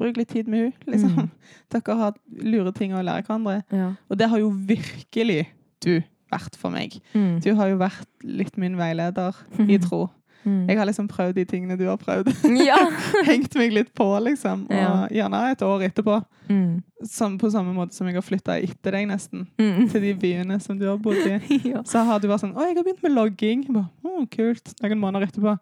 [0.00, 1.12] bruk litt tid med hun, liksom.
[1.16, 1.30] Mm.
[1.74, 3.60] Dere har lure ting å lære hverandre.
[3.74, 3.92] Ja.
[4.08, 5.44] Og det har jo virkelig
[5.84, 6.96] du vært for meg.
[7.14, 7.40] Mm.
[7.44, 10.06] Du har jo vært litt min veileder i tro.
[10.44, 10.68] Mm.
[10.70, 12.30] Jeg har liksom prøvd de tingene du har prøvd.
[12.70, 12.78] Ja.
[13.26, 14.62] Hengt meg litt på, liksom.
[14.70, 15.06] Og Ja.
[15.10, 16.24] gjerne et år etterpå.
[16.48, 16.82] Mm.
[17.06, 19.46] Som, på samme måte som jeg har flytta etter deg, nesten.
[19.60, 19.88] Mm.
[19.92, 21.38] Til de byene som du har bodd i.
[21.74, 21.82] ja.
[21.84, 24.74] Så har du vært sånn 'Å, jeg har begynt med logging.' Jeg Bare, oh, kult.
[24.82, 25.58] Noen måneder etterpå.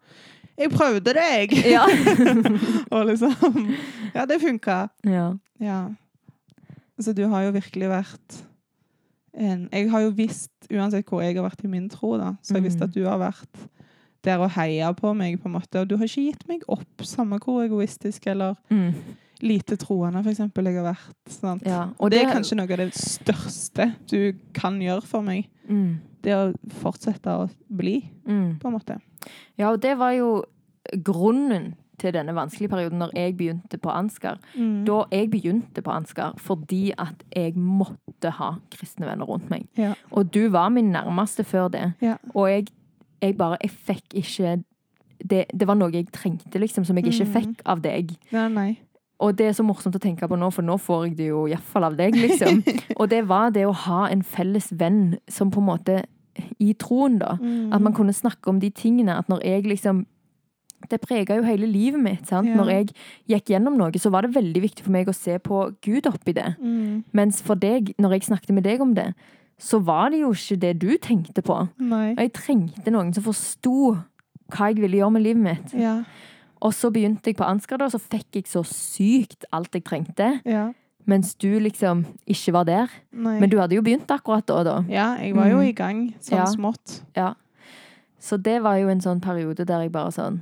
[0.58, 1.84] 'Jeg prøvde deg!' Ja.
[2.90, 3.74] og liksom
[4.14, 4.88] Ja, det funka.
[5.04, 5.32] ja.
[5.60, 5.88] Ja.
[7.00, 8.42] Så du har jo virkelig vært
[9.34, 12.54] en Jeg har jo visst, uansett hvor jeg har vært i min tro, da, så
[12.54, 12.84] har jeg visst Mm.
[12.88, 13.68] at du har vært
[14.24, 15.80] der og heia på meg, på en måte.
[15.80, 18.94] Og du har ikke gitt meg opp, samme hvor egoistisk eller Mm.
[19.40, 21.14] lite troende, for eksempel, jeg har vært.
[21.30, 21.62] Sant?
[21.66, 21.88] ja.
[22.00, 25.46] Og det er kanskje noe av det største du kan gjøre for meg.
[25.68, 25.98] mm.
[26.20, 26.52] Det å
[26.82, 28.58] fortsette å bli, Mm.
[28.58, 29.00] på en måte.
[29.56, 30.42] Ja, og det var jo
[31.04, 34.38] grunnen til denne vanskelige perioden når jeg begynte på Ansgar.
[34.56, 34.84] Mm.
[34.86, 39.66] Da jeg begynte på Ansgar fordi at jeg måtte ha kristne venner rundt meg.
[39.76, 39.94] Ja.
[40.12, 41.92] Og du var min nærmeste før det.
[42.00, 42.16] Ja.
[42.34, 42.68] Og jeg,
[43.22, 44.62] jeg bare Jeg fikk ikke
[45.24, 47.32] det, det var noe jeg trengte, liksom, som jeg ikke Mhm.
[47.34, 48.12] fikk av deg.
[48.32, 48.78] Nei, nei.
[49.20, 51.46] Og det er så morsomt å tenke på nå, for nå får jeg det jo
[51.50, 52.62] iallfall av deg, liksom.
[53.00, 56.04] Og det var det å ha en felles venn som på en måte
[56.60, 57.32] I troen, da.
[57.42, 57.72] Mm.
[57.74, 59.18] At man kunne snakke om de tingene.
[59.18, 60.04] At når jeg liksom
[60.88, 62.28] Det prega jo hele livet mitt.
[62.28, 62.46] sant?
[62.46, 62.54] Ja.
[62.54, 62.86] Når jeg
[63.28, 66.32] gikk gjennom noe, så var det veldig viktig for meg å se på Gud oppi
[66.32, 66.54] det.
[66.62, 67.02] mm.
[67.12, 69.12] Mens for deg, når jeg snakket med deg om det,
[69.58, 71.68] så var det jo ikke det du tenkte på.
[71.82, 72.12] Nei.
[72.14, 73.96] Og jeg trengte noen som forsto
[74.54, 75.72] hva jeg ville gjøre med livet mitt.
[75.74, 75.96] Ja.
[76.62, 80.40] Og så begynte jeg på Ansgar, og så fikk jeg så sykt alt jeg trengte.
[80.48, 80.68] Ja.
[81.08, 82.88] Mens du liksom ikke var der.
[83.12, 83.38] Nei.
[83.40, 84.76] Men du hadde jo begynt akkurat da, da.
[84.92, 85.68] Ja, jeg var jo Mm.
[85.68, 86.44] i gang sånn Ja.
[86.46, 87.00] smått.
[87.16, 87.34] Ja.
[88.20, 90.40] Så det var jo en sånn periode der jeg bare sånn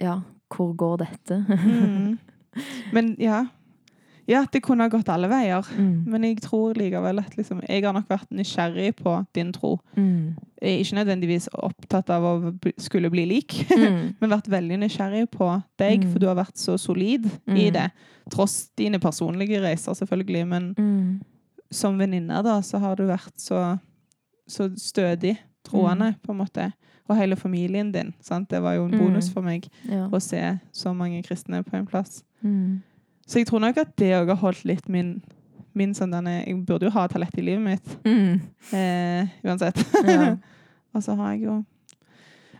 [0.00, 1.44] Ja, hvor går dette?
[1.48, 2.18] Mm.
[2.92, 3.46] Men ja.
[4.28, 5.62] Ja, det kunne ha gått alle veier.
[5.78, 6.04] Mm.
[6.10, 9.76] Men jeg tror likevel at liksom, jeg har nok vært nysgjerrig på din tro.
[9.96, 10.34] Mm.
[10.62, 14.16] Ikke nødvendigvis opptatt av å skulle bli lik, Mm.
[14.20, 16.12] men vært veldig nysgjerrig på deg, Mm.
[16.12, 17.72] for du har vært så solid i Mm.
[17.72, 17.90] det.
[18.30, 21.22] Tross dine personlige reiser, selvfølgelig, men
[21.70, 23.78] som venninne da, så har du vært så,
[24.48, 26.72] så stødig troende, på en måte.
[27.08, 28.12] Og hele familien din.
[28.20, 28.48] Sant?
[28.50, 30.08] Det var jo en bonus for meg Ja.
[30.08, 32.24] å se så mange kristne på en plass.
[32.42, 32.82] Mm.
[33.26, 35.20] Så jeg tror nok at det òg har holdt litt min,
[35.74, 38.40] min sånn denne Jeg burde jo ha talent i livet mitt, Mm.
[38.72, 39.80] eh, uansett.
[40.06, 40.36] Ja.
[40.94, 41.64] Og så har jeg jo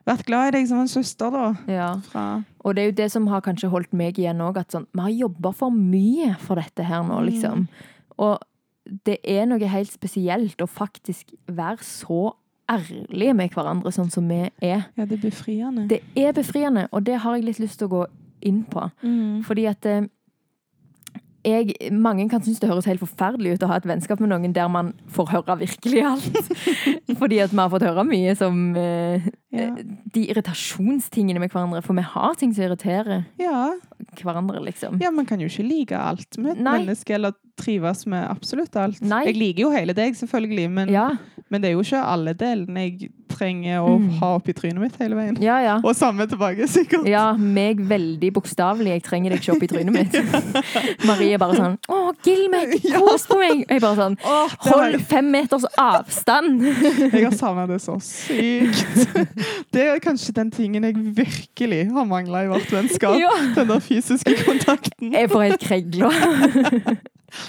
[0.06, 1.54] vært glad i deg som en søster, da.
[1.66, 2.42] ja.
[2.64, 5.00] Og det er jo det som har kanskje holdt meg igjen òg, at sånn Vi
[5.02, 7.26] har jobba for mye for dette her nå, Mm.
[7.30, 7.68] liksom.
[8.18, 8.38] Og
[9.04, 12.34] det er noe helt spesielt å faktisk være så
[12.68, 14.86] ærlige med hverandre sånn som vi er.
[14.96, 15.88] Ja, det er befriende.
[15.88, 18.06] Det er befriende, og det har jeg litt lyst til å gå
[18.42, 18.90] inn på.
[19.02, 19.42] Mm.
[19.44, 20.06] Fordi at eh,
[21.46, 24.52] jeg, mange kan synes det høres helt forferdelig ut å ha et vennskap med noen
[24.56, 26.52] der man får høre virkelig alt.
[27.20, 29.70] Fordi at vi har fått høre mye som eh, Ja.
[30.12, 31.80] De irritasjonstingene med hverandre.
[31.86, 33.70] For vi har ting som irriterer Ja.
[34.20, 34.98] hverandre, liksom.
[35.00, 36.78] ja, man kan jo ikke like alt med et Nei.
[36.80, 39.00] menneske, eller trives med absolutt alt.
[39.00, 39.22] Nei.
[39.30, 41.10] Jeg liker jo hele deg, selvfølgelig, men, Ja,
[41.50, 44.06] men det er jo ikke alle delene jeg trenger å Mm.
[44.20, 45.36] ha oppi trynet mitt hele veien.
[45.42, 45.58] ja.
[45.60, 45.74] ja.
[45.84, 47.04] Og samme tilbake, sikkert.
[47.10, 48.92] Ja, meg veldig bokstavelig.
[48.94, 50.16] Jeg trenger deg ikke opp i trynet mitt.
[51.08, 52.72] Marie er bare sånn Å, gill meg!
[52.96, 53.64] Kos på meg!
[53.66, 56.64] Og jeg bare sånn Åh, Hold fem meters avstand!
[57.14, 59.12] jeg har savna det så sykt.
[59.74, 63.18] Det er kanskje den tingen jeg virkelig har mangla i vårt vennskap.
[63.58, 65.12] Den der fysiske kontakten.
[65.12, 66.96] Jeg får helt kregler.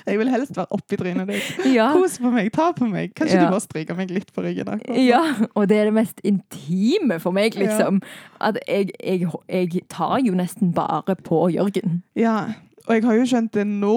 [0.08, 1.50] Jeg vil helst være oppi trynet ditt.
[1.78, 1.89] Ja.
[1.93, 3.13] Kos på meg, ta på meg.
[3.17, 3.45] Kanskje Ja.
[3.45, 4.67] du bare stryker meg litt på ryggen?
[4.67, 5.23] akkurat ja,
[5.56, 8.02] og det er det mest intime for meg, liksom.
[8.41, 12.02] At jeg, jeg, jeg tar jo nesten bare på Jørgen.
[12.15, 12.38] Ja,
[12.88, 13.93] og jeg har jo skjønt det nå,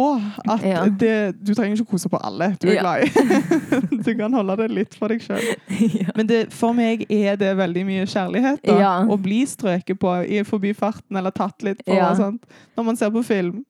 [0.51, 0.81] at Ja.
[0.89, 1.13] det,
[1.47, 2.81] du trenger ikke kose på alle du er Ja.
[2.83, 3.11] glad i.
[4.05, 5.41] du kan holde det litt for deg sjøl.
[6.01, 6.11] ja.
[6.17, 8.63] Men det, for meg er det veldig mye kjærlighet.
[8.67, 8.91] da.
[9.07, 11.95] Å bli strøket på i forbi farten eller tatt litt på.
[11.95, 12.43] Og sånt.
[12.77, 13.63] Når man ser på film.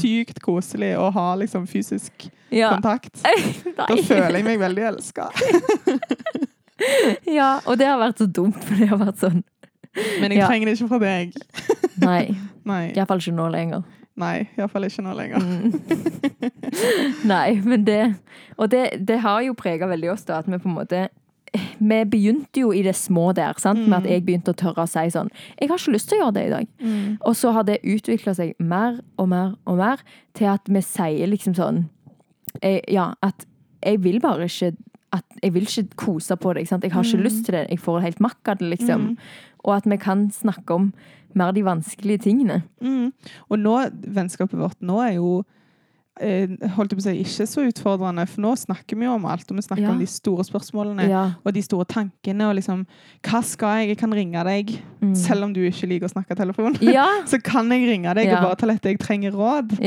[0.00, 2.72] Sykt koselig å ha liksom fysisk Ja.
[2.74, 3.20] kontakt.
[3.76, 5.28] Da føler jeg meg veldig elska.
[7.26, 7.60] ja.
[7.66, 9.42] Og det har vært så dumt, for det har vært sånn
[10.22, 11.32] Men jeg trenger det ikke fra deg.
[12.00, 12.22] Nei.
[12.64, 13.82] Nei, Iallfall ikke nå lenger.
[14.16, 15.40] Nei iallfall ikke nå lenger.
[15.40, 15.72] Mm.
[17.30, 18.14] Nei, men det
[18.58, 21.08] Og det, det har jo prega veldig oss, da, at vi på en måte
[21.80, 23.80] vi begynte jo i det små der, sant?
[23.88, 24.10] med at Mm.
[24.12, 26.44] jeg begynte å tørre å si sånn Jeg har ikke lyst til å gjøre det
[26.46, 26.66] i dag.
[26.78, 27.16] Mm.
[27.26, 29.98] Og så har det utvikla seg mer og mer og mer
[30.38, 31.88] til at vi sier liksom sånn
[32.62, 33.46] eh, Ja, at
[33.82, 34.76] jeg vil bare ikke
[35.12, 36.60] at Jeg vil ikke kose på det.
[36.62, 36.84] Ikke sant?
[36.84, 37.22] Jeg har ikke Mm.
[37.24, 37.66] lyst til det.
[37.70, 39.00] Jeg får helt makk av det, liksom.
[39.00, 39.16] Mm.
[39.64, 40.92] Og at vi kan snakke om
[41.34, 42.62] mer de vanskelige tingene.
[42.82, 43.12] Mm.
[43.50, 45.44] Og nå, vennskapet vårt nå er jo
[46.20, 49.46] holdt jeg på å si, ikke så utfordrende, for nå snakker vi jo om alt,
[49.50, 49.90] og vi snakker Ja.
[49.94, 51.08] om de store spørsmålene.
[51.08, 51.22] Ja.
[51.44, 52.86] Og de store tankene, og liksom
[53.22, 53.88] Hva skal jeg?
[53.88, 55.14] Jeg kan ringe deg, Mm.
[55.16, 56.76] selv om du ikke liker å snakke telefon.
[56.82, 57.06] Ja.
[57.24, 58.82] Så kan jeg ringe deg og bare ta dette.
[58.90, 59.78] Jeg trenger råd.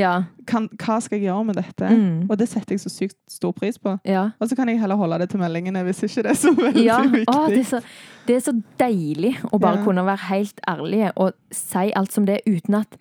[0.48, 1.88] Kan, hva skal jeg gjøre med dette?
[1.88, 2.26] Mm.
[2.30, 4.00] Og det setter jeg så sykt stor pris på.
[4.42, 7.12] Og så kan jeg heller holde det til meldingene hvis ikke det er så veldig
[7.14, 7.28] viktig.
[7.36, 7.82] å, det, er så,
[8.28, 9.84] det er så deilig å bare Ja.
[9.86, 12.98] kunne være helt ærlig og si alt som det er, uten at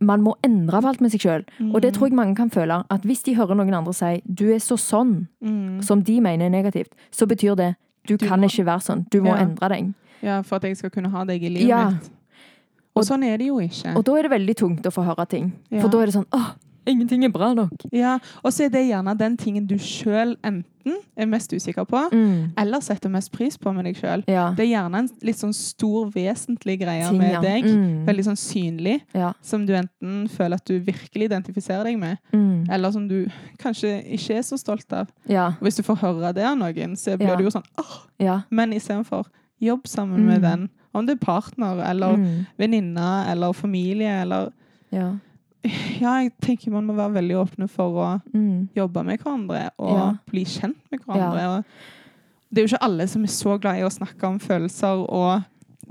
[0.00, 1.44] man må endre på alt med seg sjøl.
[1.74, 2.84] Og det tror jeg mange kan føle.
[2.90, 5.82] At hvis de hører noen andre si 'du er så sånn', Mm.
[5.84, 7.76] som de mener er negativt, så betyr det
[8.08, 9.06] du, Du kan må- ikke være sånn.
[9.10, 9.42] Du må Ja.
[9.42, 9.94] endre deg.
[10.22, 11.90] Ja, for at jeg skal kunne ha deg i livet Ja.
[11.90, 12.10] mitt.
[12.96, 13.94] Og sånn er det jo ikke.
[13.96, 15.52] Og da er det veldig tungt å få høre ting.
[15.70, 15.80] Ja.
[15.82, 16.54] For da er det sånn 'åh,
[16.86, 17.86] ingenting er bra nok'.
[17.92, 20.66] Ja, Og så er det gjerne den tingen du sjøl enten
[21.16, 22.52] er mest usikker på, Mm.
[22.56, 24.24] eller setter mest pris på med deg sjøl.
[24.26, 24.50] Ja.
[24.56, 27.64] Det er gjerne en litt sånn stor, vesentlig greie Ting, med deg.
[27.64, 28.06] Mm.
[28.06, 29.00] Veldig sånn synlig.
[29.14, 29.32] Ja.
[29.42, 32.66] Som du enten føler at du virkelig identifiserer deg med, Mm.
[32.70, 33.26] eller som du
[33.58, 35.08] kanskje ikke er så stolt av.
[35.28, 35.52] Ja.
[35.60, 38.40] Hvis du får høre det av noen, så blir du jo sånn åh, Ja.
[38.50, 39.26] Men istedenfor
[39.60, 40.50] jobb sammen med Mm.
[40.50, 40.68] den.
[40.94, 42.46] Om det er partner eller Mm.
[42.58, 44.52] venninne eller familie eller
[44.90, 45.12] Ja.
[46.00, 48.68] Ja, jeg tenker man må være veldig åpne for å Mm.
[48.74, 50.14] jobbe med hverandre og Ja.
[50.30, 51.58] bli kjent med hverandre.
[51.58, 51.64] Og
[52.52, 55.42] det er jo ikke alle som er så glad i å snakke om følelser og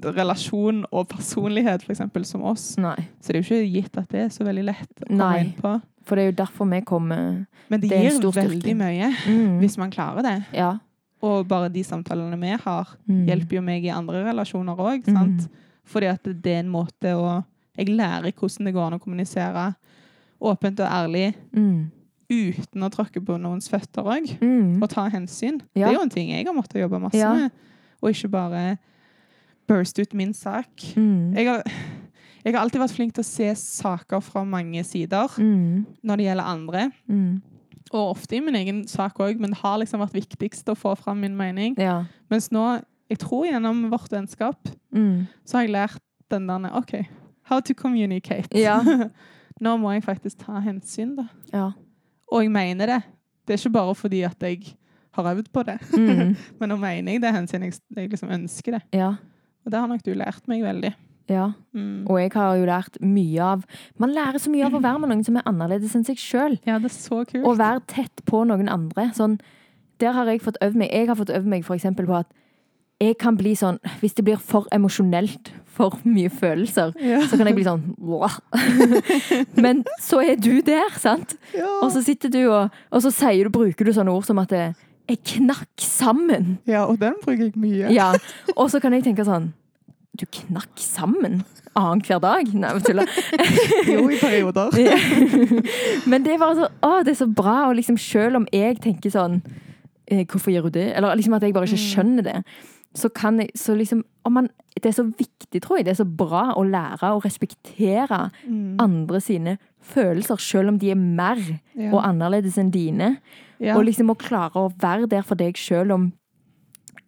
[0.01, 2.77] relasjon og personlighet, eksempel, som oss.
[2.77, 2.95] Nei.
[3.21, 5.39] Så det er jo ikke gitt at det er så veldig lett å komme Nei.
[5.43, 5.81] inn på.
[6.03, 8.49] For det er jo derfor vi kommer Men det, Det gir stor styrke.
[8.49, 9.59] veldig mye mm.
[9.59, 10.45] hvis man klarer det.
[10.53, 10.79] Ja.
[11.21, 13.27] Og bare de samtalene vi har, Mm.
[13.27, 15.03] hjelper jo meg i andre relasjoner òg.
[15.05, 15.47] Mm.
[15.85, 17.43] Fordi at det er en måte å
[17.79, 19.63] Jeg lærer hvordan det går an å kommunisere
[20.41, 21.91] åpent og ærlig Mm.
[22.29, 24.27] uten å tråkke på noens føtter òg.
[24.41, 24.81] Mm.
[24.83, 25.61] Og ta hensyn.
[25.75, 25.87] Ja.
[25.87, 27.33] Det er jo en ting jeg har måttet jobbe masse Ja.
[27.33, 27.51] med.
[28.03, 28.77] Og ikke bare
[29.67, 30.69] burst ut min sak.
[30.95, 31.33] Mm.
[31.35, 31.63] Jeg har,
[32.45, 35.85] jeg har alltid vært flink til å se saker fra mange sider Mm.
[36.03, 36.91] når det gjelder andre.
[37.09, 37.41] Mm.
[37.91, 40.95] Og ofte i min egen sak òg, men det har liksom vært viktigst å få
[40.97, 41.75] fram min mening.
[41.77, 42.03] Ja.
[42.29, 44.57] Mens nå, jeg tror gjennom vårt vennskap,
[44.93, 45.27] Mm.
[45.45, 47.07] så har jeg lært den der OK,
[47.49, 48.49] how to communicate.
[48.55, 48.79] Ja.
[49.63, 51.27] nå må jeg faktisk ta hensyn, da.
[51.53, 51.71] Ja.
[52.29, 53.01] Og jeg mener det.
[53.47, 54.75] Det er ikke bare fordi at jeg
[55.17, 55.79] har øvd på det.
[55.97, 56.35] Mm.
[56.61, 58.85] Men nå mener jeg det hensyn jeg, jeg liksom ønsker det.
[58.93, 59.15] ja.
[59.65, 60.93] Og det har nok du lært meg veldig.
[61.29, 61.51] Ja.
[61.75, 62.07] Mm.
[62.09, 63.65] Og jeg har jo lært mye av
[64.01, 66.55] Man lærer så mye av å være med noen som er annerledes enn seg sjøl.
[66.65, 67.45] Ja, det er så kult.
[67.45, 69.09] Å være tett på noen andre.
[69.13, 69.37] Sånn,
[70.01, 70.93] der har jeg fått øvd meg.
[70.95, 72.31] Jeg har fått øvd meg for eksempel på at
[72.99, 77.21] jeg kan bli sånn Hvis det blir for emosjonelt, for mye følelser, ja.
[77.31, 78.35] så kan jeg bli sånn «Wow».
[79.63, 81.37] Men så er du der, sant?
[81.55, 81.69] ja.
[81.81, 84.51] Og så sitter du og, og så sier du, bruker du sånne ord som at
[84.51, 84.65] det,
[85.09, 86.57] jeg knakk sammen.
[86.69, 87.87] ja, og den bruker jeg mye.
[87.95, 88.11] Ja.
[88.57, 89.47] Og så kan jeg tenke sånn
[90.19, 91.39] Du knakk sammen
[91.79, 92.49] annenhver dag?
[92.59, 93.09] Nei, jeg tuller.
[93.93, 94.73] Jo, i perioder.
[96.11, 97.55] Men det er bare så Å, det er så bra.
[97.69, 99.39] Og liksom selv om jeg tenker sånn
[100.09, 100.87] eh, Hvorfor gjør hun det?
[100.97, 101.87] Eller liksom at jeg bare ikke Mm.
[101.87, 102.35] skjønner det.
[102.99, 105.85] Så kan jeg så liksom om man, Det er så viktig, tror jeg.
[105.87, 108.75] Det er så bra å lære å respektere Mm.
[108.79, 111.35] andre sine følelser, selv om de er mer
[111.75, 111.91] Ja.
[111.93, 113.17] og annerledes enn dine.
[113.59, 113.75] Ja.
[113.77, 116.13] Og liksom å klare å være der for deg selv om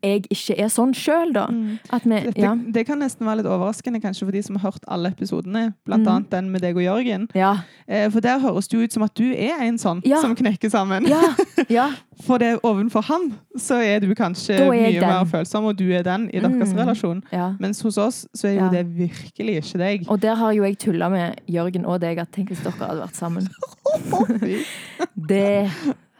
[0.04, 1.46] jeg ikke er sånn sjøl, da.
[1.48, 1.80] Mm.
[1.92, 2.56] At vi Dette, Ja.
[2.56, 6.04] Det kan nesten være litt overraskende kanskje for de som har hørt alle episodene, blant
[6.04, 6.08] Mm.
[6.16, 7.28] annet den med deg og Jørgen.
[7.36, 7.58] Ja.
[7.88, 10.22] Eh, for der høres det jo ut som at du er en sånn Ja.
[10.22, 11.06] som knekker sammen.
[11.08, 11.22] Ja.
[11.70, 11.90] ja.
[12.24, 15.02] For det ovenfor han, så er du kanskje er mye den.
[15.02, 16.78] mer følsom, og du er den i deres Mm.
[16.78, 17.24] relasjon.
[17.32, 17.54] ja.
[17.60, 20.06] Mens hos oss så er jo det virkelig ikke deg.
[20.10, 23.02] Og der har jo jeg tulla med Jørgen og deg at tenk hvis dere hadde
[23.02, 23.48] vært sammen.
[25.16, 25.70] Det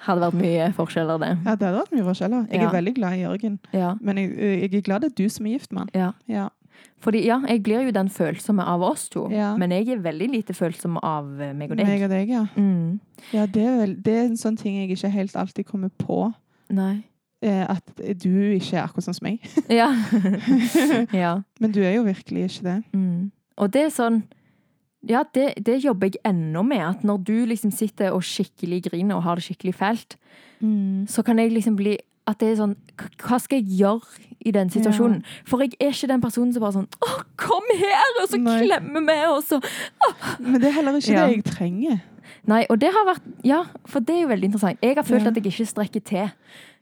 [0.06, 1.30] hadde vært mye forskjeller, det.
[1.46, 2.48] Ja, det hadde vært mye forskjeller.
[2.52, 2.68] Jeg Ja.
[2.70, 3.96] er veldig glad i Jørgen, Ja.
[4.02, 5.90] men jeg, jeg er glad det er du som er gift med han.
[5.94, 6.12] ja.
[6.28, 6.50] Ja.
[7.02, 9.28] Fordi ja, jeg blir jo den følsomme av oss to.
[9.32, 9.56] Ja.
[9.58, 11.88] Men jeg er veldig lite følsom av eh, meg og deg.
[11.88, 12.46] Meg og deg, ja.
[12.56, 13.00] Mm.
[13.34, 16.32] ja det, er vel, det er en sånn ting jeg ikke helt alltid kommer på.
[16.70, 17.04] Nei.
[17.42, 17.84] Eh, at
[18.22, 19.40] du ikke er akkurat sånn som meg.
[19.70, 19.90] Ja.
[21.24, 21.42] ja.
[21.60, 22.78] Men du er jo virkelig ikke det.
[22.94, 23.32] Mm.
[23.58, 24.24] Og det er sånn
[25.10, 26.82] Ja, det, det jobber jeg ennå med.
[26.86, 30.18] At når du liksom sitter og skikkelig griner og har det skikkelig fælt,
[31.10, 31.98] så kan jeg liksom bli
[32.30, 32.76] at det er sånn
[33.18, 35.24] Hva skal jeg gjøre i den situasjonen?
[35.50, 38.12] For jeg er ikke den personen som bare sånn Å, kom her!
[38.22, 38.60] Og så Nei.
[38.68, 39.58] klemmer vi, og så
[40.40, 41.26] Men det er heller ikke Ja.
[41.26, 41.98] det jeg trenger.
[42.46, 44.78] Nei, og det har vært Ja, for det er jo veldig interessant.
[44.86, 45.30] Jeg har følt Ja.
[45.34, 46.30] at jeg ikke strekker til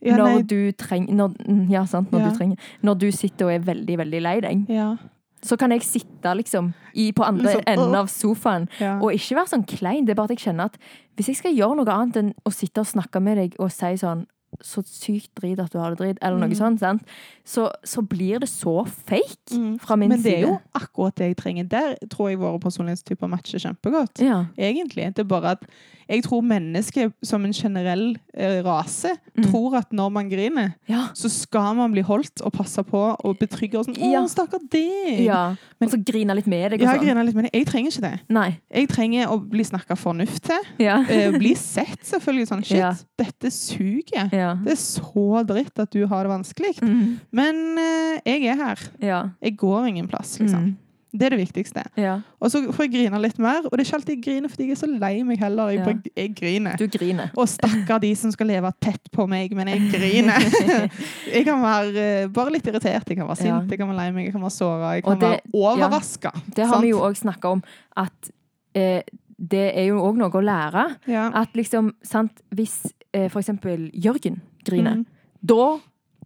[0.04, 2.12] Ja, når du treng, når, mm, Ja, sant.
[2.12, 2.30] Når Ja.
[2.30, 4.98] du trenger Når du sitter og er veldig, veldig lei deg, ja,
[5.46, 8.98] så kan jeg sitte liksom i, på andre Liksom, enden av sofaen ja.
[9.00, 10.06] og ikke være sånn klein.
[10.06, 10.80] Det er bare at jeg kjenner at
[11.16, 13.94] hvis jeg skal gjøre noe annet enn å sitte og snakke med deg og si
[14.02, 14.26] sånn
[14.62, 16.56] så sykt drit at du har det drit, eller noe Mm.
[16.58, 17.04] sånt, sant?
[17.45, 19.80] Så, så blir det så fake Mm.
[19.80, 20.47] fra min Men det er side.
[20.50, 21.70] jo akkurat det jeg trenger.
[21.70, 24.20] Der tror jeg våre personlighetstyper matcher kjempegodt.
[24.22, 24.45] Ja.
[24.58, 25.14] Egentlig.
[25.16, 25.64] Det er bare at
[26.10, 29.43] jeg tror mennesket som en generell eh, rase Mm.
[29.52, 31.08] tror at når man griner, Ja.
[31.14, 33.95] så skal man bli holdt og passa på og betrygge og sånn.
[33.97, 34.24] 'Å, Ja.
[34.28, 35.56] stakkar deg!' ja.
[35.82, 37.52] Og så grine litt med deg og Ja, jeg litt med deg.
[37.54, 38.20] jeg trenger ikke det.
[38.30, 38.60] Nei.
[38.74, 40.60] Jeg trenger å bli snakka fornuft til.
[40.80, 41.04] Ja.
[41.08, 42.47] Eh, bli sett, selvfølgelig.
[42.47, 44.30] Sånn, shit, dette suger.
[44.40, 44.54] Ja.
[44.64, 46.76] Det er så dritt at du har det vanskelig.
[46.82, 47.18] Mm.
[47.36, 48.86] Men uh, jeg er her.
[49.04, 49.24] Ja.
[49.44, 50.70] Jeg går ingen plass, liksom.
[50.72, 50.78] Mm.
[51.10, 51.82] Det er det viktigste.
[51.98, 52.20] ja.
[52.38, 53.64] Og så får jeg grine litt mer.
[53.66, 55.72] Og det er ikke alltid jeg griner fordi jeg er så lei meg heller.
[55.74, 56.12] Jeg, Ja.
[56.22, 56.76] jeg griner.
[56.78, 57.32] Du griner.
[57.36, 60.46] Og stakkar de som skal leve tett på meg, men jeg griner.
[61.34, 64.08] jeg kan være eh, bare litt irritert, jeg kan være sint, jeg kan være lei
[64.20, 66.32] meg, jeg kan være såra, jeg kan det- være overraska.
[66.56, 67.64] Det har vi jo òg snakka om,
[67.98, 68.30] at
[68.78, 69.02] eh,
[69.40, 70.84] det er jo òg noe å lære.
[71.08, 71.30] Ja.
[71.34, 72.82] At liksom, sant, hvis
[73.14, 75.06] eh, for eksempel Jørgen griner, Mm.
[75.46, 75.80] da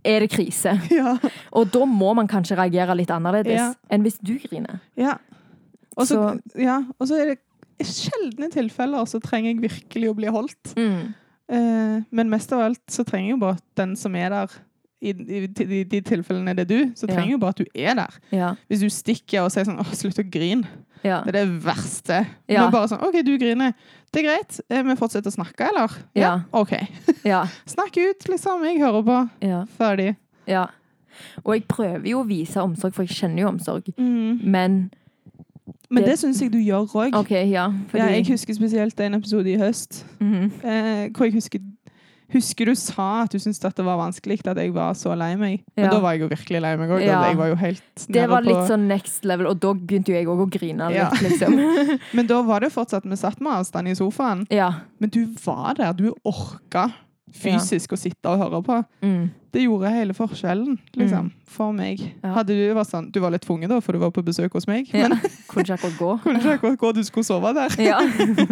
[0.04, 0.74] er det krise.
[0.92, 1.18] Ja.
[1.54, 3.74] Og da må man kanskje reagere litt annerledes Ja.
[3.90, 4.80] enn hvis du griner.
[4.98, 5.18] ja.
[5.96, 7.40] Og så er det
[7.80, 10.74] i sjeldne tilfeller så trenger jeg virkelig å bli holdt.
[10.76, 11.14] Mm.
[11.54, 14.48] Eh, men mest av alt så trenger jeg jo bare den som er der,
[15.04, 17.98] i, i, de, de tilfellene det er du, så trenger jeg bare at du er
[18.00, 18.18] der.
[18.32, 18.54] Ja.
[18.72, 20.66] Hvis du stikker og sier sånn 'Å, slutt å grine'.
[21.04, 21.18] Ja.
[21.26, 22.22] Det er det verste.
[22.48, 22.62] Ja.
[22.64, 23.74] Men bare sånn OK, du griner.
[24.14, 24.62] Det er greit.
[24.70, 25.92] Eh, Vi fortsetter å snakke, eller?
[26.16, 26.40] Ja.
[26.54, 26.72] OK.
[27.26, 27.44] Ja.
[27.68, 28.64] Snakk ut, liksom.
[28.64, 29.30] Jeg hører på.
[29.42, 29.66] Ja.
[29.78, 30.16] Ferdig.
[30.48, 30.68] ja.
[31.46, 33.84] Og jeg prøver jo å vise omsorg, for jeg kjenner jo omsorg.
[33.98, 34.40] Mm.
[34.44, 34.92] Men
[35.90, 37.14] Men Det- det syns jeg du gjør òg.
[37.14, 37.68] Okay, ja.
[37.90, 40.52] Fordi, Ja, jeg husker spesielt en episode i høst Mhm.
[40.64, 41.60] eh, hvor jeg husker
[42.34, 45.64] Husker du sa at du syntes det var vanskelig, at jeg var så lei meg?
[45.78, 45.92] Men Ja.
[45.92, 47.04] da var jeg jo virkelig lei meg òg.
[47.06, 47.22] Ja.
[48.08, 50.98] Det var litt sånn next level, og da begynte jo jeg òg å grine litt,
[50.98, 51.10] Ja.
[51.28, 52.00] liksom.
[52.14, 54.48] Men da var det fortsatt Vi satt med avstand i sofaen.
[54.50, 54.72] Ja.
[55.00, 55.94] Men du var der.
[55.94, 56.92] Du orka
[57.34, 58.86] fysisk å sitte og høre på.
[59.02, 59.32] Mm.
[59.54, 62.00] Det gjorde hele forskjellen, liksom, for meg.
[62.24, 62.32] Ja.
[62.40, 64.66] Hadde du vært sånn Du var litt tvunget da, for du var på besøk hos
[64.66, 64.90] meg.
[64.90, 65.08] ja.
[65.12, 65.20] Men
[65.52, 66.12] Kunne ikke akkurat gå.
[66.24, 67.76] kunne ikke akkurat gå du skulle sove der.
[67.84, 68.00] Ja.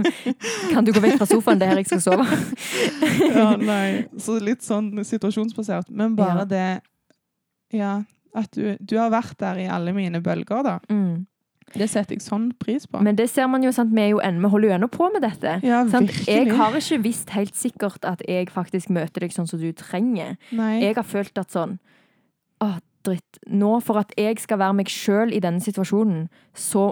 [0.74, 1.58] Kan du gå vekk fra sofaen?
[1.62, 2.28] Det er her jeg skal sove.
[3.34, 4.06] Ja, nei.
[4.22, 5.90] Så litt sånn situasjonsbasert.
[5.90, 6.46] Men bare Ja.
[6.54, 6.82] det
[7.74, 7.92] Ja,
[8.36, 10.78] at du, du har vært der i alle mine bølger, da.
[10.92, 11.26] Mm.
[11.74, 13.02] Det setter jeg sånn pris på.
[13.02, 15.22] Men det ser man jo, sant, vi, jo en, vi holder jo ennå på med
[15.22, 15.60] dette.
[15.64, 15.84] ja?
[16.28, 20.38] Jeg har ikke visst helt sikkert at jeg faktisk møter deg sånn som du trenger.
[20.52, 20.82] Nei.
[20.84, 21.80] Jeg har følt at sånn
[22.62, 23.40] Å, dritt.
[23.50, 26.92] Nå, for at jeg skal være meg sjøl i denne situasjonen, så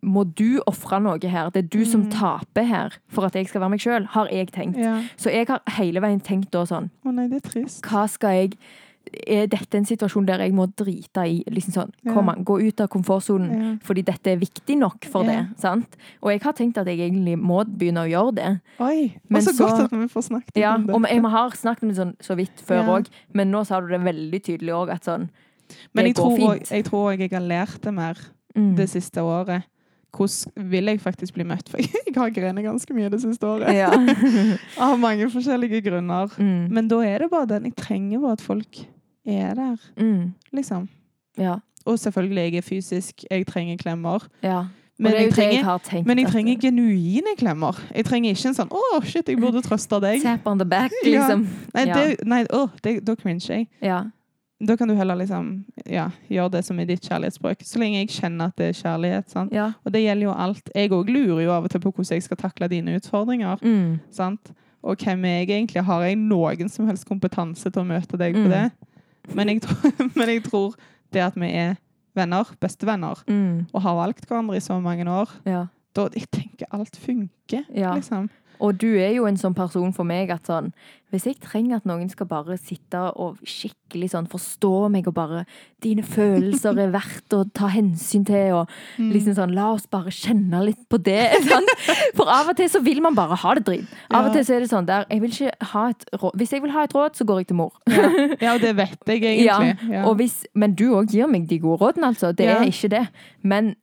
[0.00, 1.50] må du ofre noe her.
[1.50, 2.10] Det er du som Mm.
[2.14, 4.78] taper her for at jeg skal være meg sjøl, har jeg tenkt.
[4.78, 5.02] Ja.
[5.18, 7.82] Så jeg har hele veien tenkt da sånn Å nei, det er trist.
[7.82, 8.52] Hva skal jeg
[9.26, 12.12] Er dette en situasjon der jeg må drite i liksom sånn, Ja.
[12.14, 13.50] Kom an, gå ut av komfortsonen.
[13.52, 13.76] Ja.
[13.82, 15.28] Fordi dette er viktig nok for Ja.
[15.46, 15.58] det.
[15.60, 15.96] sant?
[16.22, 18.60] Og jeg har tenkt at jeg egentlig må begynne å gjøre det.
[18.80, 19.16] Oi.
[19.28, 20.94] Men så så- godt at vi får snakket Ja, om det.
[20.94, 23.88] og jeg har snakket om det sånn, så vidt før òg, men nå sa du
[23.88, 25.28] det veldig tydelig òg, at sånn
[25.94, 28.14] Men jeg tror, også, jeg tror også jeg har lært det mer
[28.56, 29.64] mm, det siste året.
[30.10, 31.68] Hvordan vil jeg faktisk bli møtt?
[31.68, 33.68] For jeg har grenet ganske mye det siste året.
[33.74, 33.90] Ja.
[34.80, 36.28] Av mange forskjellige grunner.
[36.38, 37.64] mm, Men da er det bare den.
[37.64, 38.86] Jeg trenger bare at folk
[39.28, 40.88] er der, mm, liksom.
[41.38, 41.56] ja.
[41.86, 43.24] Og selvfølgelig, jeg er fysisk.
[43.30, 44.26] Jeg trenger klemmer.
[44.42, 44.64] ja.
[45.00, 47.76] Men jeg trenger, jeg men jeg trenger genuine klemmer.
[47.94, 50.22] Jeg trenger ikke en sånn 'Å, shit, jeg burde trøste deg'.
[50.22, 51.10] Tap on the back, Ja.
[51.10, 51.46] liksom.
[51.74, 51.94] Nei, Ja.
[51.94, 53.68] det, nei oh, det, da cringer jeg.
[53.82, 54.02] Ja.
[54.66, 57.62] Da kan du heller liksom ja, gjøre det som er ditt kjærlighetsspråk.
[57.62, 59.30] Så lenge jeg kjenner at det er kjærlighet.
[59.30, 59.52] sant?
[59.52, 59.72] ja.
[59.86, 60.70] Og det gjelder jo alt.
[60.74, 63.56] Jeg òg lurer jo av og til på hvordan jeg skal takle dine utfordringer.
[63.62, 64.50] Mm, sant?
[64.82, 65.84] Og hvem er jeg egentlig?
[65.84, 68.44] Har jeg noen som helst kompetanse til å møte deg Mm.
[68.44, 68.72] på det?
[69.34, 70.74] Men jeg, tror, men jeg tror
[71.12, 71.76] det at vi er
[72.18, 75.66] venner, bestevenner, mm, og har valgt hverandre i så mange år, ja.
[75.96, 77.66] da jeg tenker alt funker.
[77.74, 77.94] Ja.
[77.94, 78.28] Liksom.
[78.60, 80.72] Og du er jo en sånn person for meg at sånn
[81.12, 85.44] Hvis jeg trenger at noen skal bare sitte og skikkelig sånn forstå meg og bare
[85.80, 89.12] Dine følelser er verdt å ta hensyn til, og Mm.
[89.14, 91.30] liksom sånn La oss bare kjenne litt på det.
[91.48, 91.66] Sånn.
[92.16, 93.86] For av og til så vil man bare ha det dritt.
[94.10, 96.50] Av og til så er det sånn der Jeg vil ikke ha et råd Hvis
[96.52, 97.72] jeg vil ha et råd, så går jeg til mor.
[97.88, 98.10] Ja.
[98.40, 99.90] ja, og det vet jeg egentlig.
[99.94, 100.04] Ja.
[100.04, 102.34] Og hvis, men du òg gir meg de gode rådene, altså.
[102.34, 102.58] Det Ja.
[102.60, 103.08] er ikke det.
[103.42, 103.76] Men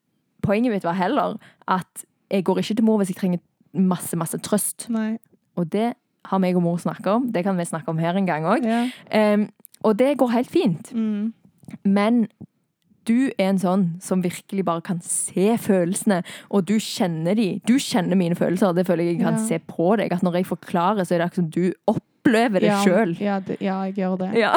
[0.44, 3.40] poenget mitt var heller at jeg går ikke til mor hvis jeg trenger
[3.76, 4.88] masse, masse trøst.
[4.90, 5.18] Nei.
[5.58, 5.94] Og det
[6.26, 7.30] har meg og mor snakka om.
[7.32, 8.66] Det kan vi snakke om her en gang òg.
[8.66, 9.46] Ja.
[9.84, 10.94] og det går helt fint.
[10.94, 11.34] Mm.
[11.86, 12.28] Men
[13.06, 17.62] du er en sånn som virkelig bare kan se følelsene, og du kjenner de.
[17.68, 18.74] Du kjenner mine følelser.
[18.74, 19.46] Det føler jeg jeg kan Ja.
[19.46, 20.12] se på deg.
[20.12, 21.74] At når jeg forklarer, så er det akkurat som du
[22.26, 23.12] opplever det ja, sjøl.
[23.22, 24.30] Ja, ja, jeg gjør det.
[24.40, 24.52] Ja.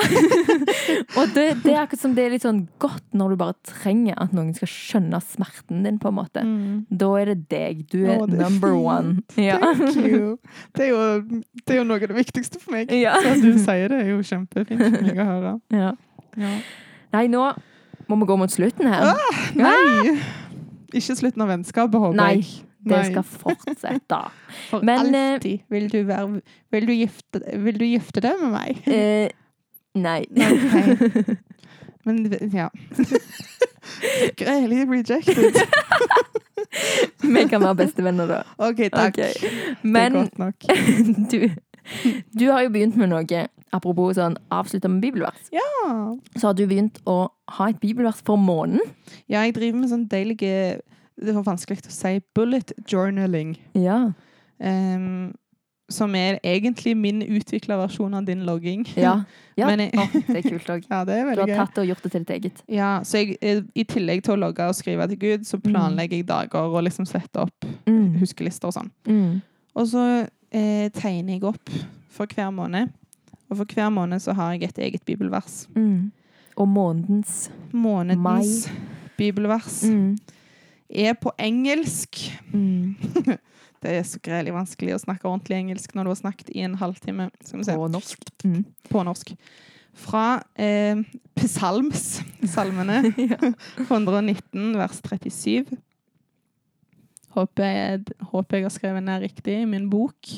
[1.18, 4.16] og det, det er akkurat som det er litt sånn godt når du bare trenger
[4.22, 6.44] at noen skal skjønne smerten din, på en måte.
[6.44, 6.86] Mm.
[6.88, 7.84] Da er det deg.
[7.92, 8.88] Du er Å, er number fint.
[8.88, 9.14] one.
[9.36, 9.58] Ja.
[9.60, 10.36] Thank you.
[10.78, 12.92] Det er, jo, det er jo noe av det viktigste for meg.
[12.94, 13.16] Ja.
[13.20, 15.54] Så at du sier det, er jo kjempefint for meg å høre.
[15.74, 15.94] ja.
[16.38, 16.52] Ja.
[17.16, 17.42] Nei, nå
[18.08, 19.10] må vi gå mot slutten her.
[19.10, 20.12] Ah, Nei!
[20.96, 22.67] Ikke slutten av vennskapet, håper jeg.
[22.88, 24.20] Det skal fortsette.
[24.70, 25.66] For men, eh, alltid.
[25.68, 26.40] Vil du, være,
[26.74, 28.82] vil, du gifte, vil du gifte deg med meg?
[28.86, 29.28] Eh,
[29.98, 30.22] nei.
[30.32, 31.36] Ok.
[32.08, 32.24] Men
[32.54, 32.68] ja.
[34.36, 35.58] Grelig rejected.
[37.34, 38.42] Vi kan være bestevenner, da.
[38.56, 39.18] OK, takk.
[39.18, 39.20] Ok.
[39.82, 40.54] Det er godt nok.
[41.32, 41.48] du,
[42.38, 43.46] du har jo begynt med noe.
[43.76, 45.50] Apropos sånn avslutta med bibelvers.
[45.52, 45.66] Ja.
[46.38, 47.18] Så har du begynt å
[47.58, 48.80] ha et bibelvers for måneden.
[49.28, 50.80] ja, jeg driver med sånn deilige
[51.18, 53.56] Det var vanskelig å si bullet journaling.
[53.74, 54.12] Ja.
[54.58, 55.34] Um,
[55.90, 58.82] som er egentlig min utvikla versjon av din logging.
[58.96, 59.22] Ja.
[59.56, 59.66] ja.
[59.70, 60.84] Men jeg- oh, det er kult òg.
[60.90, 62.62] Ja, Du har tatt det og gjort det til ditt eget.
[62.68, 66.18] Ja, så jeg, eh, I tillegg til å logge og skrive til Gud, så planlegger
[66.20, 68.18] jeg dager og liksom setter opp Mm.
[68.20, 68.90] huskelister og sånn.
[69.08, 69.40] Mm.
[69.76, 70.04] Og så
[70.52, 71.70] eh, tegner jeg opp
[72.10, 72.92] for hver måned.
[73.48, 75.66] Og for hver måned så har jeg et eget bibelvers.
[75.74, 76.10] Mm.
[76.58, 78.68] Og månedens Månedens
[79.16, 80.18] bibelvers mm.
[80.88, 82.20] Er på engelsk.
[82.52, 82.96] Mm.
[83.82, 86.74] Det er så grelig vanskelig å snakke ordentlig engelsk når du har snakket i en
[86.80, 87.28] halvtime.
[87.44, 87.76] Skal vi se.
[87.78, 88.30] På norsk.
[88.42, 88.64] Mm.
[88.90, 89.34] På norsk.
[89.98, 90.98] Fra eh,
[91.38, 92.20] Psalms,
[92.50, 93.12] salmene.
[93.30, 93.52] ja.
[93.86, 95.76] 119 vers 37.
[97.36, 100.32] Håper jeg, håper jeg har skrevet den riktig i min bok.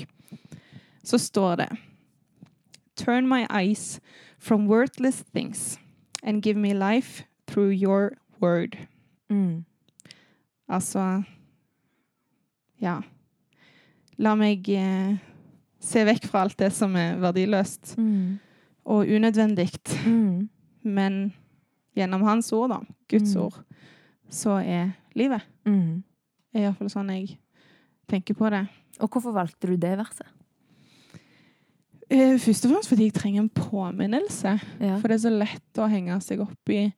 [1.05, 1.70] Så står det
[3.01, 4.01] Turn my eyes
[4.38, 5.78] from worthless things
[6.22, 8.76] and give me life through your word.
[9.30, 9.64] Mm.
[10.70, 11.24] Altså
[12.80, 13.00] Ja.
[14.20, 15.16] La meg eh,
[15.80, 18.38] se vekk fra alt det som er verdiløst Mm.
[18.86, 19.68] og unødvendig.
[20.06, 20.48] Mm.
[20.84, 21.32] Men
[21.96, 23.42] gjennom hans ord, da, Guds Mm.
[23.42, 23.64] ord,
[24.30, 25.42] så er livet.
[25.66, 26.02] Mm.
[26.52, 27.38] Det er iallfall sånn jeg
[28.08, 28.66] tenker på det.
[29.00, 30.26] Og hvorfor valgte du det verset?
[32.10, 34.60] Eh, Først og fremst fordi jeg trenger en påminnelse.
[34.80, 34.96] Ja.
[34.98, 36.92] For det er så lett å henge seg opp i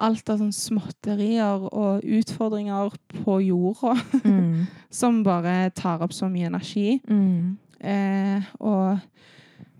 [0.00, 3.94] alt av sånne småtterier og utfordringer på jorda
[4.24, 4.66] Mm.
[5.00, 6.98] som bare tar opp så mye energi.
[7.08, 7.56] Mm.
[7.80, 8.98] Eh, og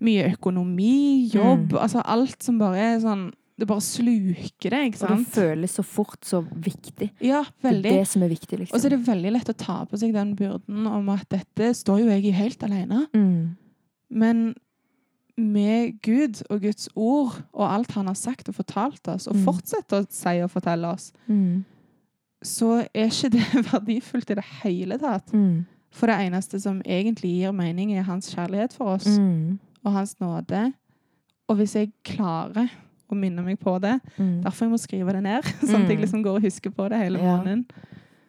[0.01, 1.81] mye økonomi, jobb Mm.
[1.83, 3.27] Altså alt som bare er sånn
[3.61, 7.11] Det bare sluker det, ikke Og det føles så fort så viktig.
[7.21, 8.73] Ja, Det er det som er viktig, liksom.
[8.73, 11.69] Og så er det veldig lett å ta på seg den byrden om at dette
[11.77, 13.05] står jo jeg i helt alene.
[13.13, 13.55] mm.
[14.09, 14.55] Men
[15.37, 19.43] med Gud og Guds ord og alt han har sagt og fortalt oss, og Mm.
[19.45, 21.63] fortsetter å si og fortelle oss, Mm.
[22.43, 25.31] så er ikke det verdifullt i det hele tatt.
[25.33, 25.65] Mm.
[25.91, 29.59] For det eneste som egentlig gir mening, er hans kjærlighet for oss Mm.
[29.85, 30.73] og hans nåde.
[31.49, 32.69] Og hvis jeg klarer
[33.11, 34.41] å minne meg på det, Mm.
[34.43, 36.01] derfor jeg må skrive det ned, sånn at jeg Mm.
[36.03, 37.43] liksom går og husker på det hele Ja.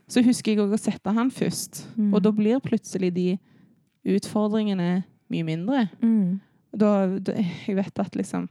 [0.08, 1.84] så husker jeg òg å sette han først.
[2.12, 3.38] Og da blir plutselig de
[4.04, 5.88] utfordringene mye mindre.
[6.02, 6.40] Mm.
[6.72, 7.32] Da, da,
[7.66, 8.48] jeg vet at liksom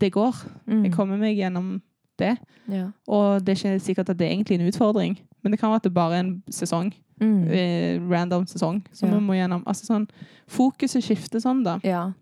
[0.00, 0.34] Det går.
[0.66, 0.84] Mm.
[0.84, 1.80] Jeg kommer meg gjennom
[2.18, 2.36] det.
[2.68, 2.88] Ja.
[3.06, 5.76] Og det er ikke sikkert at det er egentlig en utfordring, men det kan være
[5.82, 6.92] at det bare er en sesong.
[7.20, 7.42] Mm.
[7.50, 9.14] Eh, random sesong som Ja.
[9.18, 9.64] vi må gjennom.
[9.66, 10.08] Altså sånn
[10.46, 11.78] Fokuset skifter sånn, da.
[11.84, 12.12] Ja.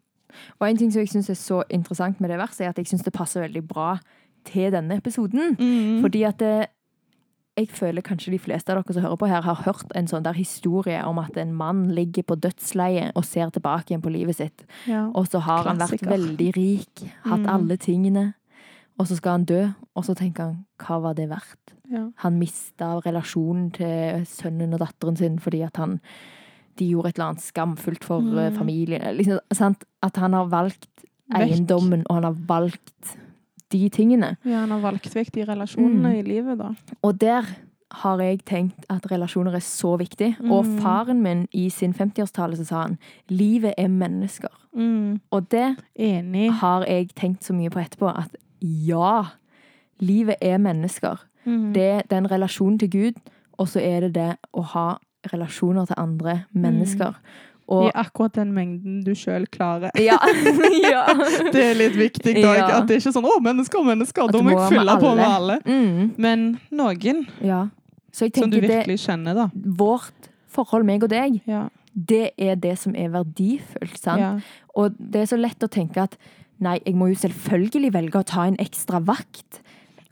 [0.60, 2.86] Og en ting som jeg syns er så interessant med det verset, er at jeg
[2.86, 3.98] syns det passer veldig bra
[4.44, 5.56] til denne episoden.
[5.58, 6.00] Mm.
[6.02, 6.66] Fordi at det,
[7.56, 10.22] jeg føler kanskje de fleste av dere som hører på her, har hørt en sånn
[10.22, 14.36] der historie om at en mann ligger på dødsleiet og ser tilbake igjen på livet
[14.36, 14.64] sitt.
[14.86, 15.06] ja.
[15.14, 17.48] Og så har han vært veldig rik, hatt Mm.
[17.54, 18.34] alle tingene.
[18.98, 21.72] Og så skal han dø, og så tenker han hva var det verdt?
[21.90, 22.08] ja.
[22.16, 26.00] Han mista relasjonen til sønnen og datteren sin fordi at han
[26.78, 28.56] de gjorde et eller annet skamfullt for eh, Mm.
[28.58, 29.16] familien.
[29.16, 29.84] Liksom, sant?
[30.02, 30.88] At han har valgt
[31.34, 33.16] eiendommen, og han har valgt
[33.72, 34.36] de tingene.
[34.44, 36.18] har valgt vekk de relasjonene Mm.
[36.18, 36.74] i livet, da.
[37.02, 37.42] Og der
[37.90, 40.36] har jeg tenkt at relasjoner er så viktig.
[40.50, 40.78] Og Mm.
[40.80, 42.98] faren min i sin 50-årstale så sa han
[43.28, 44.56] 'livet er mennesker'.
[44.76, 45.20] Mm.
[45.30, 46.50] Og det Enig.
[46.52, 49.24] har jeg tenkt så mye på etterpå, at ja,
[50.00, 51.16] livet er mennesker.
[51.46, 51.72] Mm.
[51.74, 53.12] Det er den relasjonen til Gud,
[53.58, 54.98] og så er det det å ha
[55.32, 57.14] relasjoner til andre mennesker.
[57.68, 59.90] Og I akkurat den mengden du sjøl klarer.
[59.98, 60.18] ja,
[60.92, 61.00] ja.
[61.50, 62.52] Det er litt viktig, da.
[62.54, 62.66] Ja.
[62.78, 64.30] At det er ikke sånn 'Å, mennesker, mennesker'.
[64.30, 65.56] Da må jeg fylle på med alle.
[65.66, 67.64] Mm, Men noen ja.
[68.12, 69.48] Så jeg som du virkelig det, kjenner, da.
[69.54, 71.68] vårt forhold, meg og deg, Ja.
[71.94, 73.98] det er det som er verdifullt.
[73.98, 74.20] sant?
[74.20, 74.38] ja.
[74.76, 76.16] Og det er så lett å tenke at
[76.60, 79.60] nei, jeg må jo selvfølgelig velge å ta en ekstra vakt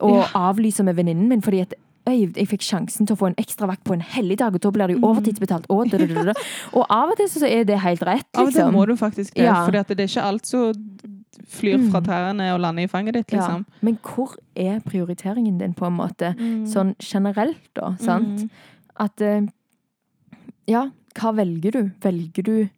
[0.00, 0.26] og Ja.
[0.34, 1.74] avlyse med venninnen min, fordi at
[2.06, 4.86] jeg fikk sjansen til å få en ekstra vakt på en helligdag, og da blir
[4.88, 5.08] det jo Mm.
[5.10, 5.66] overtidsbetalt.
[5.70, 6.34] Og, da, da, da,
[6.74, 8.72] og av og til så er det helt rett, Av og til liksom.
[8.74, 9.64] må du faktisk det, Ja.
[9.64, 10.72] for det er ikke alt som
[11.48, 12.06] flyr fra Mm.
[12.06, 13.38] tærne og lander i fanget ditt, Ja.
[13.40, 13.66] liksom.
[13.82, 16.34] Men hvor er prioriteringen din, på en måte?
[16.38, 16.66] Mm.
[16.66, 17.96] Sånn generelt, da.
[17.98, 18.40] Sant?
[18.42, 18.50] Mm.
[18.98, 19.40] At eh,
[20.66, 21.90] Ja, hva velger du?
[22.00, 22.68] Velger du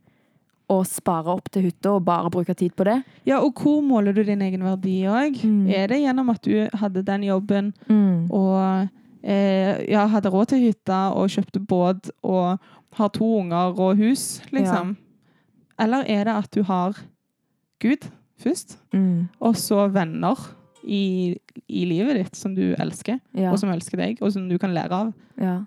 [0.68, 3.04] å spare opp til hytta og bare bruke tid på det?
[3.24, 5.36] Ja, og hvor måler du din egen verdi òg?
[5.44, 5.70] Mm.
[5.72, 8.28] Er det gjennom at du hadde den jobben Mm.
[8.32, 8.88] og
[9.26, 12.60] eh, ja, hadde råd til hytta og kjøpte båt og
[12.96, 14.94] har to unger og hus, liksom?
[15.78, 16.96] Eller er det at du har
[17.82, 18.06] Gud
[18.40, 19.28] først, Mm.
[19.40, 20.38] og så venner
[20.86, 21.36] i,
[21.68, 23.50] i livet ditt som du elsker, Ja.
[23.52, 25.12] og som elsker deg, og som du kan lære av?
[25.40, 25.58] ja.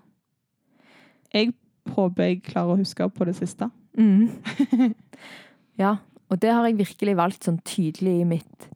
[1.32, 1.52] Jeg
[1.94, 3.68] håper jeg klarer å huske på det siste.
[3.96, 4.30] Mm.
[5.78, 5.96] ja.
[6.30, 8.66] Og det har jeg virkelig valgt sånn tydelig i mitt,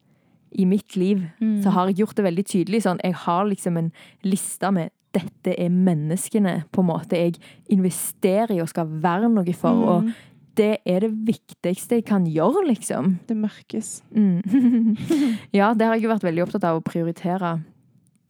[0.54, 1.22] i mitt liv.
[1.62, 2.82] Så har jeg gjort det veldig tydelig.
[2.84, 3.92] Sånn, jeg har liksom en
[4.22, 7.36] liste med dette er menneskene på en måte jeg
[7.70, 9.82] investerer i og skal være noe for.
[9.84, 10.14] Og Mm.
[10.56, 13.18] det er det viktigste jeg kan gjøre, liksom.
[13.26, 14.02] Det merkes.
[14.14, 14.42] Mm.
[15.52, 17.60] ja, det har jeg jo vært veldig opptatt av å prioritere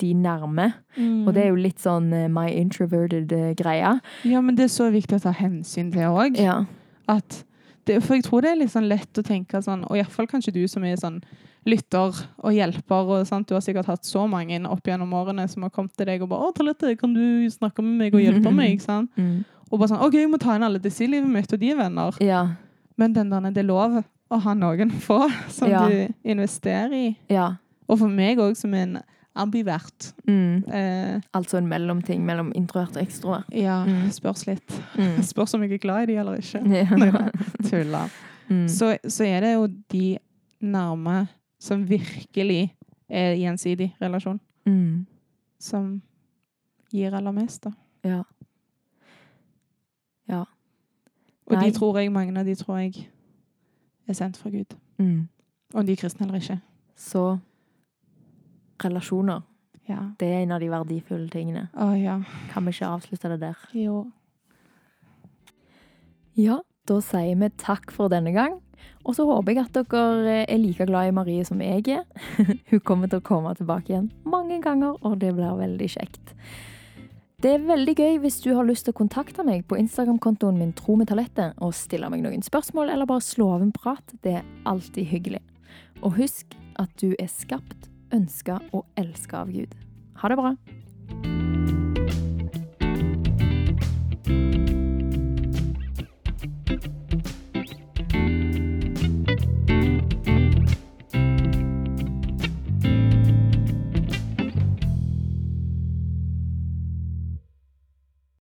[0.02, 0.72] de nærme.
[0.96, 1.26] Mm.
[1.26, 3.54] Og det er jo litt sånn eh, my introverted-greia.
[3.54, 4.00] greie.
[4.24, 6.36] Ja, men det er så viktig å ta hensyn til òg.
[6.40, 6.64] Ja.
[7.08, 7.44] At
[7.86, 10.54] det, for jeg tror det er litt sånn lett å tenke sånn, og iallfall kanskje
[10.56, 11.20] du som er sånn
[11.66, 12.12] lytter
[12.44, 13.48] og hjelper, og sant?
[13.48, 16.28] du har sikkert hatt så mange opp gjennom årene som har kommet til deg og
[16.28, 19.10] bare 'Å, Talette, kan du snakke med meg og hjelpe meg?' sant?
[19.16, 19.44] Mm.
[19.72, 21.70] Og bare sånn 'OK, jeg må ta inn alle disse i livet mitt, og de
[21.70, 22.20] er venner'.
[22.20, 22.48] Ja.
[22.98, 25.88] Men den der, det er lov å ha noen få som Ja.
[25.88, 27.16] du investerer i.
[27.30, 27.54] ja.
[27.88, 28.98] Og for meg òg, som en
[29.36, 30.12] ambivert.
[30.26, 30.64] Mm.
[30.72, 33.44] Eh, Altså en mellomting mellom introvert og ekstrovert.
[33.52, 34.08] ja, Mm.
[34.10, 34.68] spørs litt.
[34.96, 35.22] Mm.
[35.22, 36.62] Spørs om jeg er glad i de eller ikke.
[36.70, 37.28] Ja.
[37.68, 38.08] Tulla.
[38.48, 38.68] Mm.
[38.68, 40.18] så, så er det jo de
[40.62, 41.28] nærme
[41.64, 42.74] som virkelig
[43.08, 45.06] er gjensidig relasjon, Mm.
[45.58, 46.02] som
[46.92, 47.70] gir aller mest, da.
[48.04, 48.22] Ja.
[50.28, 50.44] Ja.
[51.46, 51.64] Og Nei.
[51.70, 53.08] de tror jeg, mange av de tror jeg
[54.08, 54.76] er sendt fra Gud.
[54.98, 55.28] Mm.
[55.74, 56.60] Om de er kristne eller ikke.
[56.96, 57.38] Så
[58.84, 59.42] relasjoner,
[59.88, 59.98] Ja.
[60.20, 61.68] det er en av de verdifulle tingene.
[61.74, 62.22] Å ja.
[62.50, 63.54] Kan vi ikke avslutte det der?
[63.74, 64.10] Jo.
[66.36, 66.58] Ja,
[66.88, 68.60] da sier vi takk for denne gang.
[69.04, 72.04] Og så håper jeg at dere eh, er like glad i Marie som jeg er.
[72.70, 76.34] Hun kommer til å komme tilbake igjen mange ganger, og det blir veldig kjekt.
[77.44, 80.72] Det er veldig gøy hvis du har lyst til å kontakte meg på Instagram-kontoen min
[80.72, 84.16] Tro med talentet og stille meg noen spørsmål eller bare slå av en prat.
[84.24, 85.42] Det er alltid hyggelig.
[86.00, 89.76] Og husk at du er skapt, ønska og elska av Gud.
[90.22, 90.54] Ha det bra.